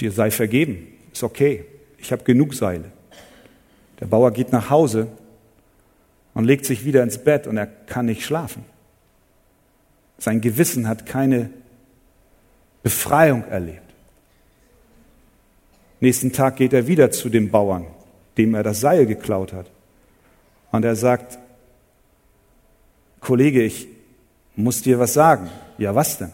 Dir 0.00 0.10
sei 0.10 0.30
vergeben, 0.30 0.88
ist 1.12 1.22
okay. 1.22 1.64
Ich 1.98 2.10
habe 2.10 2.24
genug 2.24 2.54
Seile. 2.54 2.90
Der 4.00 4.06
Bauer 4.06 4.30
geht 4.30 4.52
nach 4.52 4.70
Hause 4.70 5.08
und 6.34 6.44
legt 6.44 6.64
sich 6.64 6.84
wieder 6.84 7.02
ins 7.02 7.18
Bett 7.18 7.46
und 7.46 7.56
er 7.56 7.66
kann 7.66 8.06
nicht 8.06 8.24
schlafen. 8.24 8.64
Sein 10.18 10.40
Gewissen 10.40 10.88
hat 10.88 11.06
keine 11.06 11.50
Befreiung 12.82 13.44
erlebt. 13.44 13.82
Nächsten 16.00 16.32
Tag 16.32 16.56
geht 16.56 16.72
er 16.72 16.86
wieder 16.86 17.10
zu 17.10 17.28
dem 17.28 17.50
Bauern, 17.50 17.86
dem 18.36 18.54
er 18.54 18.62
das 18.62 18.80
Seil 18.80 19.06
geklaut 19.06 19.52
hat. 19.52 19.66
Und 20.70 20.84
er 20.84 20.96
sagt, 20.96 21.38
Kollege, 23.20 23.62
ich, 23.62 23.88
muss 24.54 24.82
dir 24.82 24.98
was 24.98 25.14
sagen. 25.14 25.48
Ja, 25.78 25.94
was 25.94 26.18
denn? 26.18 26.32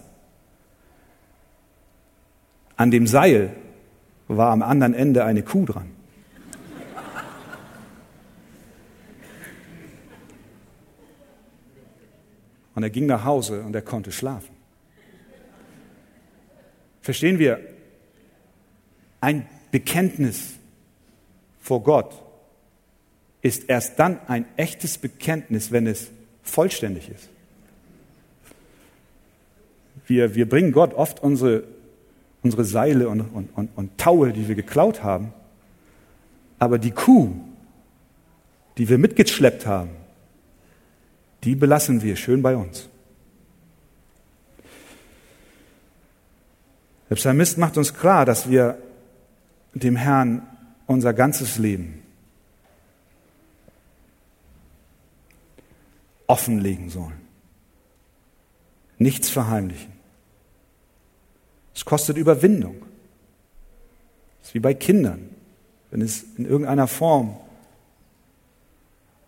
An 2.76 2.90
dem 2.90 3.06
Seil 3.06 3.54
war 4.28 4.50
am 4.50 4.62
anderen 4.62 4.94
Ende 4.94 5.24
eine 5.24 5.42
Kuh 5.42 5.66
dran. 5.66 5.93
Und 12.74 12.82
er 12.82 12.90
ging 12.90 13.06
nach 13.06 13.24
Hause 13.24 13.62
und 13.62 13.74
er 13.74 13.82
konnte 13.82 14.12
schlafen. 14.12 14.54
Verstehen 17.00 17.38
wir? 17.38 17.60
Ein 19.20 19.46
Bekenntnis 19.70 20.54
vor 21.60 21.82
Gott 21.82 22.14
ist 23.42 23.68
erst 23.68 23.98
dann 23.98 24.18
ein 24.26 24.46
echtes 24.56 24.98
Bekenntnis, 24.98 25.70
wenn 25.70 25.86
es 25.86 26.10
vollständig 26.42 27.10
ist. 27.10 27.28
wir, 30.06 30.34
wir 30.34 30.48
bringen 30.48 30.72
Gott 30.72 30.94
oft 30.94 31.22
unsere, 31.22 31.64
unsere 32.42 32.64
Seile 32.64 33.08
und, 33.08 33.20
und, 33.20 33.48
und, 33.56 33.70
und 33.76 33.98
Taue, 33.98 34.32
die 34.32 34.48
wir 34.48 34.54
geklaut 34.54 35.02
haben. 35.02 35.32
Aber 36.58 36.78
die 36.78 36.90
Kuh, 36.90 37.32
die 38.78 38.88
wir 38.88 38.98
mitgeschleppt 38.98 39.66
haben, 39.66 39.90
die 41.44 41.54
belassen 41.54 42.02
wir 42.02 42.16
schön 42.16 42.42
bei 42.42 42.56
uns. 42.56 42.88
Der 47.10 47.16
Psalmist 47.16 47.58
macht 47.58 47.76
uns 47.76 47.94
klar, 47.94 48.24
dass 48.24 48.48
wir 48.48 48.78
dem 49.74 49.94
Herrn 49.94 50.42
unser 50.86 51.12
ganzes 51.12 51.58
Leben 51.58 52.02
offenlegen 56.26 56.88
sollen. 56.88 57.20
Nichts 58.98 59.28
verheimlichen. 59.28 59.92
Es 61.74 61.84
kostet 61.84 62.16
Überwindung. 62.16 62.76
Es 64.40 64.48
ist 64.48 64.54
wie 64.54 64.60
bei 64.60 64.72
Kindern. 64.72 65.28
Wenn 65.90 66.00
es 66.00 66.24
in 66.36 66.46
irgendeiner 66.46 66.86
Form 66.86 67.36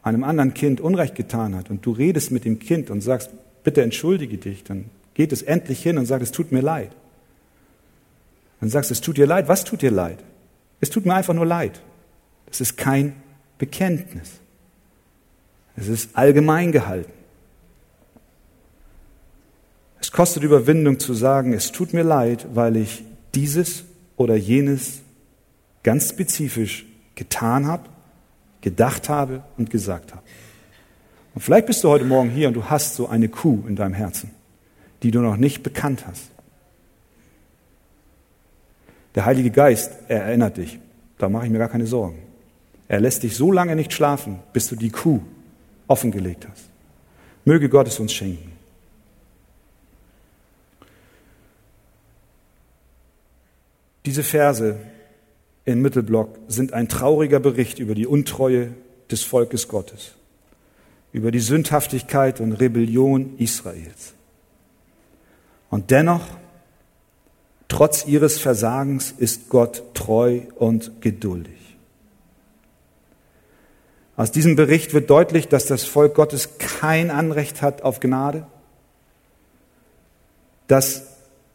einem 0.06 0.22
anderen 0.22 0.54
Kind 0.54 0.80
Unrecht 0.80 1.16
getan 1.16 1.56
hat 1.56 1.68
und 1.68 1.84
du 1.84 1.90
redest 1.90 2.30
mit 2.30 2.44
dem 2.44 2.60
Kind 2.60 2.90
und 2.90 3.00
sagst, 3.00 3.30
bitte 3.64 3.82
entschuldige 3.82 4.38
dich, 4.38 4.62
dann 4.62 4.84
geht 5.14 5.32
es 5.32 5.42
endlich 5.42 5.82
hin 5.82 5.98
und 5.98 6.06
sagt, 6.06 6.22
es 6.22 6.30
tut 6.30 6.52
mir 6.52 6.60
leid. 6.60 6.92
Dann 8.60 8.70
sagst 8.70 8.90
du, 8.90 8.92
es 8.92 9.00
tut 9.00 9.16
dir 9.16 9.26
leid. 9.26 9.48
Was 9.48 9.64
tut 9.64 9.82
dir 9.82 9.90
leid? 9.90 10.18
Es 10.80 10.90
tut 10.90 11.06
mir 11.06 11.14
einfach 11.14 11.34
nur 11.34 11.44
leid. 11.44 11.82
Das 12.46 12.60
ist 12.60 12.76
kein 12.76 13.14
Bekenntnis. 13.58 14.34
Es 15.74 15.88
ist 15.88 16.16
allgemein 16.16 16.70
gehalten. 16.70 17.12
Es 20.00 20.12
kostet 20.12 20.44
Überwindung 20.44 21.00
zu 21.00 21.14
sagen, 21.14 21.52
es 21.52 21.72
tut 21.72 21.92
mir 21.92 22.04
leid, 22.04 22.46
weil 22.54 22.76
ich 22.76 23.02
dieses 23.34 23.84
oder 24.16 24.36
jenes 24.36 25.00
ganz 25.82 26.10
spezifisch 26.10 26.86
getan 27.16 27.66
habe, 27.66 27.88
gedacht 28.66 29.08
habe 29.08 29.44
und 29.56 29.70
gesagt 29.70 30.12
habe. 30.12 30.24
Und 31.36 31.40
vielleicht 31.40 31.66
bist 31.66 31.84
du 31.84 31.88
heute 31.88 32.04
Morgen 32.04 32.30
hier 32.30 32.48
und 32.48 32.54
du 32.54 32.64
hast 32.64 32.96
so 32.96 33.06
eine 33.06 33.28
Kuh 33.28 33.62
in 33.68 33.76
deinem 33.76 33.94
Herzen, 33.94 34.32
die 35.04 35.12
du 35.12 35.20
noch 35.20 35.36
nicht 35.36 35.62
bekannt 35.62 36.04
hast. 36.04 36.32
Der 39.14 39.24
Heilige 39.24 39.52
Geist, 39.52 39.92
er 40.08 40.24
erinnert 40.24 40.56
dich. 40.56 40.80
Da 41.16 41.28
mache 41.28 41.46
ich 41.46 41.52
mir 41.52 41.58
gar 41.58 41.68
keine 41.68 41.86
Sorgen. 41.86 42.18
Er 42.88 42.98
lässt 42.98 43.22
dich 43.22 43.36
so 43.36 43.52
lange 43.52 43.76
nicht 43.76 43.92
schlafen, 43.92 44.40
bis 44.52 44.66
du 44.66 44.74
die 44.74 44.90
Kuh 44.90 45.20
offengelegt 45.86 46.48
hast. 46.50 46.64
Möge 47.44 47.68
Gott 47.68 47.86
es 47.86 48.00
uns 48.00 48.12
schenken. 48.12 48.50
Diese 54.04 54.24
Verse 54.24 54.76
im 55.66 55.82
Mittelblock 55.82 56.38
sind 56.48 56.72
ein 56.72 56.88
trauriger 56.88 57.40
Bericht 57.40 57.78
über 57.78 57.94
die 57.94 58.06
Untreue 58.06 58.72
des 59.10 59.22
Volkes 59.22 59.68
Gottes, 59.68 60.12
über 61.12 61.30
die 61.30 61.40
Sündhaftigkeit 61.40 62.40
und 62.40 62.52
Rebellion 62.52 63.36
Israels. 63.36 64.14
Und 65.68 65.90
dennoch 65.90 66.22
Trotz 67.68 68.06
ihres 68.06 68.38
Versagens 68.38 69.12
ist 69.12 69.48
Gott 69.48 69.82
treu 69.94 70.42
und 70.54 71.02
geduldig. 71.02 71.54
Aus 74.16 74.32
diesem 74.32 74.56
Bericht 74.56 74.94
wird 74.94 75.10
deutlich, 75.10 75.48
dass 75.48 75.66
das 75.66 75.84
Volk 75.84 76.14
Gottes 76.14 76.58
kein 76.58 77.10
Anrecht 77.10 77.60
hat 77.60 77.82
auf 77.82 78.00
Gnade, 78.00 78.46
dass 80.68 81.02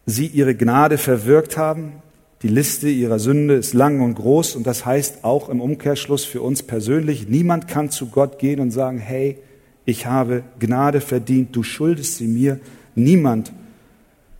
sie 0.05 0.27
ihre 0.27 0.53
Gnade 0.53 0.97
verwirkt 0.97 1.57
haben. 1.57 2.03
Die 2.41 2.47
Liste 2.47 2.89
ihrer 2.89 3.19
Sünde 3.19 3.53
ist 3.53 3.73
lang 3.73 4.01
und 4.01 4.15
groß 4.15 4.55
und 4.55 4.65
das 4.65 4.85
heißt 4.85 5.23
auch 5.23 5.47
im 5.49 5.61
Umkehrschluss 5.61 6.25
für 6.25 6.41
uns 6.41 6.63
persönlich, 6.63 7.27
niemand 7.27 7.67
kann 7.67 7.91
zu 7.91 8.07
Gott 8.07 8.39
gehen 8.39 8.59
und 8.59 8.71
sagen, 8.71 8.97
hey, 8.97 9.37
ich 9.85 10.07
habe 10.07 10.43
Gnade 10.59 11.01
verdient, 11.01 11.55
du 11.55 11.63
schuldest 11.63 12.17
sie 12.17 12.27
mir. 12.27 12.59
Niemand 12.95 13.51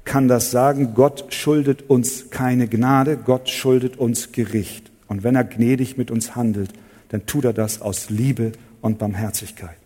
kann 0.04 0.28
das 0.28 0.50
sagen, 0.52 0.94
Gott 0.96 1.34
schuldet 1.34 1.90
uns 1.90 2.32
keine 2.32 2.68
Gnade, 2.68 3.18
Gott 3.18 3.50
schuldet 3.50 3.98
uns 3.98 4.32
Gericht. 4.32 4.92
Und 5.08 5.24
wenn 5.24 5.36
er 5.36 5.44
gnädig 5.44 5.98
mit 5.98 6.10
uns 6.10 6.36
handelt, 6.36 6.72
dann 7.10 7.26
tut 7.26 7.46
er 7.46 7.54
das 7.54 7.82
aus 7.82 8.10
Liebe 8.10 8.54
und 8.82 8.98
Barmherzigkeit. 8.98 9.78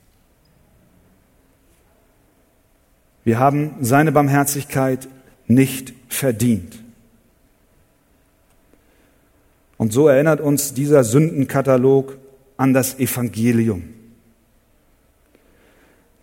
Wir 3.24 3.40
haben 3.40 3.72
seine 3.82 4.12
Barmherzigkeit 4.12 5.08
nicht 5.48 5.94
verdient. 6.08 6.85
Und 9.78 9.94
so 9.94 10.08
erinnert 10.08 10.42
uns 10.42 10.74
dieser 10.74 11.04
Sündenkatalog 11.04 12.18
an 12.58 12.74
das 12.74 13.00
Evangelium. 13.00 13.84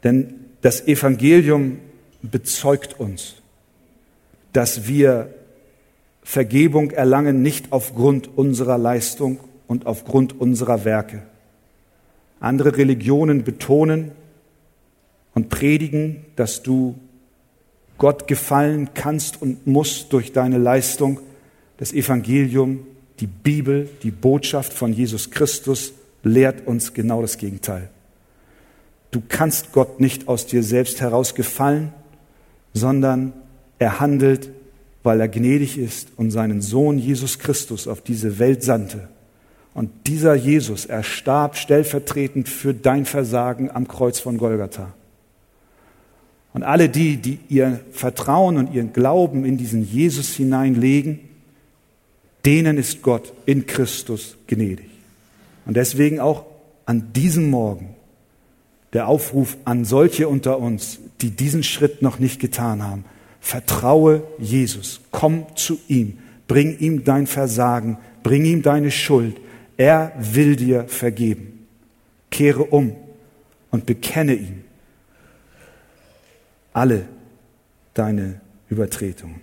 Denn 0.05 0.35
das 0.63 0.87
Evangelium 0.87 1.79
bezeugt 2.23 2.99
uns 2.99 3.37
dass 4.53 4.87
wir 4.87 5.33
Vergebung 6.23 6.91
erlangen 6.91 7.43
nicht 7.43 7.73
aufgrund 7.73 8.37
unserer 8.37 8.79
Leistung 8.79 9.41
und 9.67 9.87
aufgrund 9.87 10.39
unserer 10.41 10.85
Werke. 10.85 11.23
Andere 12.39 12.77
Religionen 12.77 13.45
betonen 13.45 14.13
und 15.35 15.49
predigen, 15.49 16.25
dass 16.37 16.63
du 16.63 16.97
Gott 17.99 18.29
gefallen 18.29 18.91
kannst 18.95 19.41
und 19.41 19.67
musst 19.67 20.13
durch 20.13 20.33
deine 20.33 20.59
Leistung. 20.59 21.21
Das 21.79 21.93
Evangelium, 21.93 22.87
die 23.23 23.29
Bibel, 23.29 23.89
die 24.03 24.11
Botschaft 24.11 24.73
von 24.73 24.93
Jesus 24.93 25.31
Christus 25.31 25.93
lehrt 26.25 26.67
uns 26.67 26.93
genau 26.93 27.23
das 27.23 27.39
Gegenteil. 27.39 27.89
Du 29.13 29.23
kannst 29.27 29.71
Gott 29.71 30.01
nicht 30.01 30.27
aus 30.27 30.49
dir 30.49 30.65
selbst 30.65 31.01
heraus 31.01 31.37
gefallen, 31.37 31.93
sondern 32.75 33.33
er 33.79 34.01
handelt, 34.01 34.51
weil 35.05 35.21
er 35.21 35.29
gnädig 35.29 35.79
ist 35.79 36.09
und 36.17 36.33
seinen 36.33 36.63
Sohn 36.63 36.99
Jesus 36.99 37.39
Christus 37.39 37.87
auf 37.87 38.01
diese 38.01 38.41
Welt 38.41 38.65
sandte. 38.65 39.09
Und 39.73 39.91
dieser 40.09 40.35
Jesus, 40.35 40.85
er 40.85 41.05
starb 41.05 41.57
stellvertretend 41.57 42.49
für 42.49 42.75
dein 42.75 43.05
Versagen 43.05 43.71
am 43.71 43.87
Kreuz 43.87 44.19
von 44.19 44.37
Golgatha. 44.37 44.95
Und 46.55 46.65
alle 46.65 46.89
die, 46.89 47.19
die 47.19 47.39
ihr 47.49 47.79
Vertrauen 47.93 48.57
und 48.57 48.75
ihren 48.75 48.93
Glauben 48.93 49.45
in 49.45 49.59
diesen 49.59 49.85
Jesus 49.85 50.35
hineinlegen, 50.35 51.21
denen 52.45 52.79
ist 52.79 53.03
Gott 53.03 53.33
in 53.47 53.67
Christus 53.67 54.37
gnädig. 54.47 54.91
Und 55.65 55.77
deswegen 55.77 56.21
auch 56.21 56.45
an 56.87 57.13
diesem 57.13 57.51
Morgen 57.51 57.95
der 58.93 59.09
Aufruf 59.09 59.57
an 59.65 59.85
solche 59.85 60.29
unter 60.29 60.59
uns, 60.59 60.99
die 61.21 61.31
diesen 61.31 61.63
Schritt 61.63 62.03
noch 62.03 62.19
nicht 62.19 62.41
getan 62.41 62.83
haben. 62.83 63.05
Vertraue 63.41 64.23
Jesus. 64.39 65.01
Komm 65.11 65.47
zu 65.57 65.79
ihm. 65.89 66.19
Bring 66.47 66.79
ihm 66.79 67.05
dein 67.05 67.27
Versagen. 67.27 67.99
Bring 68.23 68.45
ihm 68.45 68.63
deine 68.63 68.91
Schuld. 68.91 69.41
Er 69.77 70.13
will 70.19 70.57
dir 70.57 70.85
vergeben. 70.89 71.67
Kehre 72.31 72.65
um 72.65 72.95
und 73.71 73.87
bekenne 73.87 74.35
ihm 74.35 74.65
alle 76.73 77.07
deine 77.95 78.41
Übertretungen. 78.69 79.41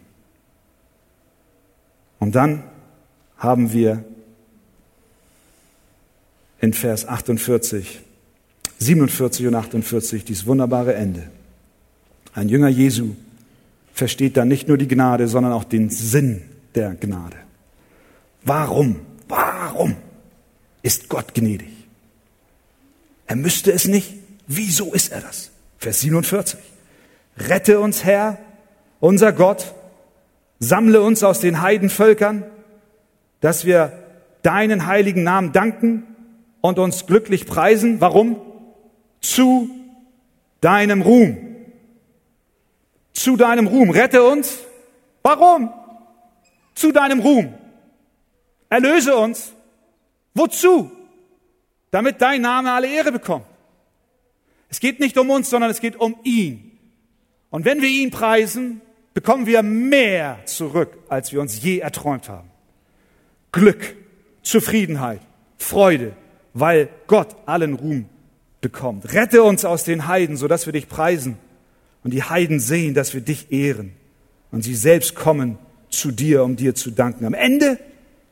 Und 2.20 2.36
dann 2.36 2.64
haben 3.40 3.74
wir 3.74 4.04
in 6.60 6.74
Vers 6.74 7.08
48, 7.08 8.02
47 8.78 9.48
und 9.48 9.56
48 9.56 10.26
dieses 10.26 10.46
wunderbare 10.46 10.94
Ende. 10.94 11.30
Ein 12.34 12.50
Jünger 12.50 12.68
Jesu 12.68 13.16
versteht 13.94 14.38
dann 14.38 14.48
nicht 14.50 14.68
nur 14.68 14.78
die 14.78 14.88
Gnade, 14.88 15.28
sondern 15.28 15.54
auch 15.54 15.64
den 15.64 15.90
Sinn 15.90 16.44
der 16.76 16.96
Gnade. 16.96 17.38
Warum, 18.44 18.98
warum 19.28 19.96
ist 20.82 21.10
Gott 21.10 21.34
gnädig? 21.34 21.70
Er 23.28 23.36
müsste 23.36 23.72
es 23.72 23.88
nicht. 23.88 24.14
Wieso 24.48 24.94
ist 24.94 25.12
er 25.12 25.22
das? 25.22 25.52
Vers 25.78 26.02
47. 26.02 26.60
Rette 27.38 27.80
uns, 27.80 28.04
Herr, 28.04 28.38
unser 29.00 29.32
Gott, 29.32 29.74
sammle 30.60 31.02
uns 31.02 31.24
aus 31.24 31.40
den 31.40 31.62
Heidenvölkern, 31.62 32.44
dass 33.42 33.66
wir 33.66 33.92
deinen 34.44 34.86
heiligen 34.86 35.24
Namen 35.24 35.52
danken 35.52 36.04
und 36.62 36.80
uns 36.80 37.06
glücklich 37.06 37.46
preisen. 37.46 38.02
Warum? 38.02 38.42
Zu 39.22 39.70
deinem 40.62 41.02
Ruhm 41.02 41.50
zu 43.20 43.36
deinem 43.36 43.68
Ruhm. 43.68 43.90
Rette 43.90 44.24
uns. 44.24 44.60
Warum? 45.22 45.72
Zu 46.74 46.92
deinem 46.92 47.20
Ruhm. 47.20 47.54
Erlöse 48.70 49.16
uns. 49.16 49.54
Wozu? 50.34 50.92
Damit 51.92 52.22
dein 52.22 52.42
Name 52.42 52.72
alle 52.72 52.88
Ehre 52.88 53.12
bekommt. 53.12 53.46
Es 54.70 54.80
geht 54.80 55.00
nicht 55.00 55.18
um 55.18 55.30
uns, 55.30 55.50
sondern 55.50 55.72
es 55.72 55.82
geht 55.82 55.96
um 55.96 56.16
ihn. 56.24 56.78
Und 57.50 57.66
wenn 57.66 57.82
wir 57.82 57.90
ihn 57.90 58.12
preisen, 58.12 58.82
bekommen 59.14 59.48
wir 59.48 59.64
mehr 59.64 60.40
zurück, 60.46 60.98
als 61.10 61.34
wir 61.34 61.42
uns 61.42 61.62
je 61.62 61.80
erträumt 61.80 62.30
haben. 62.30 62.49
Glück, 63.52 63.96
Zufriedenheit, 64.44 65.22
Freude, 65.58 66.14
weil 66.54 66.90
Gott 67.08 67.36
allen 67.46 67.74
Ruhm 67.74 68.06
bekommt. 68.62 69.14
Rette 69.14 69.44
uns 69.44 69.66
aus 69.66 69.84
den 69.84 70.08
Heiden, 70.08 70.38
sodass 70.38 70.66
wir 70.66 70.74
dich 70.74 70.88
preisen 70.88 71.38
und 72.04 72.14
die 72.14 72.24
Heiden 72.24 72.60
sehen, 72.60 72.94
dass 72.94 73.14
wir 73.14 73.22
dich 73.22 73.52
ehren 73.52 73.94
und 74.52 74.64
sie 74.64 74.76
selbst 74.76 75.16
kommen 75.16 75.58
zu 75.90 76.12
dir, 76.12 76.44
um 76.44 76.56
dir 76.56 76.76
zu 76.76 76.92
danken. 76.92 77.26
Am 77.26 77.34
Ende 77.34 77.80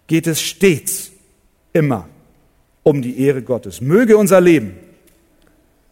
geht 0.08 0.28
es 0.28 0.42
stets, 0.42 1.12
immer 1.74 2.08
um 2.84 3.02
die 3.02 3.20
Ehre 3.20 3.42
Gottes. 3.42 3.82
Möge 3.82 4.18
unser 4.18 4.42
Leben 4.42 4.76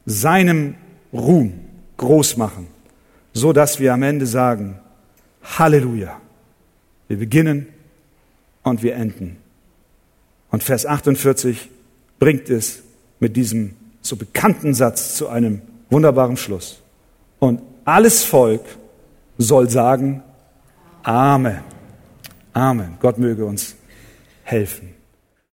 seinem 0.05 0.75
Ruhm 1.11 1.59
groß 1.97 2.37
machen, 2.37 2.67
so 3.33 3.53
dass 3.53 3.79
wir 3.79 3.93
am 3.93 4.03
Ende 4.03 4.25
sagen, 4.25 4.79
Halleluja. 5.43 6.19
Wir 7.07 7.17
beginnen 7.17 7.67
und 8.65 8.83
wir 8.83 8.95
enden. 8.95 9.37
Und 10.51 10.63
Vers 10.63 10.85
48 10.85 11.69
bringt 12.19 12.49
es 12.49 12.83
mit 13.19 13.37
diesem 13.37 13.75
so 14.01 14.17
bekannten 14.17 14.73
Satz 14.73 15.15
zu 15.15 15.29
einem 15.29 15.61
wunderbaren 15.89 16.35
Schluss. 16.35 16.81
Und 17.39 17.61
alles 17.85 18.23
Volk 18.23 18.61
soll 19.37 19.69
sagen, 19.69 20.23
Amen. 21.03 21.59
Amen. 22.53 22.97
Gott 22.99 23.19
möge 23.19 23.45
uns 23.45 23.75
helfen. 24.43 24.94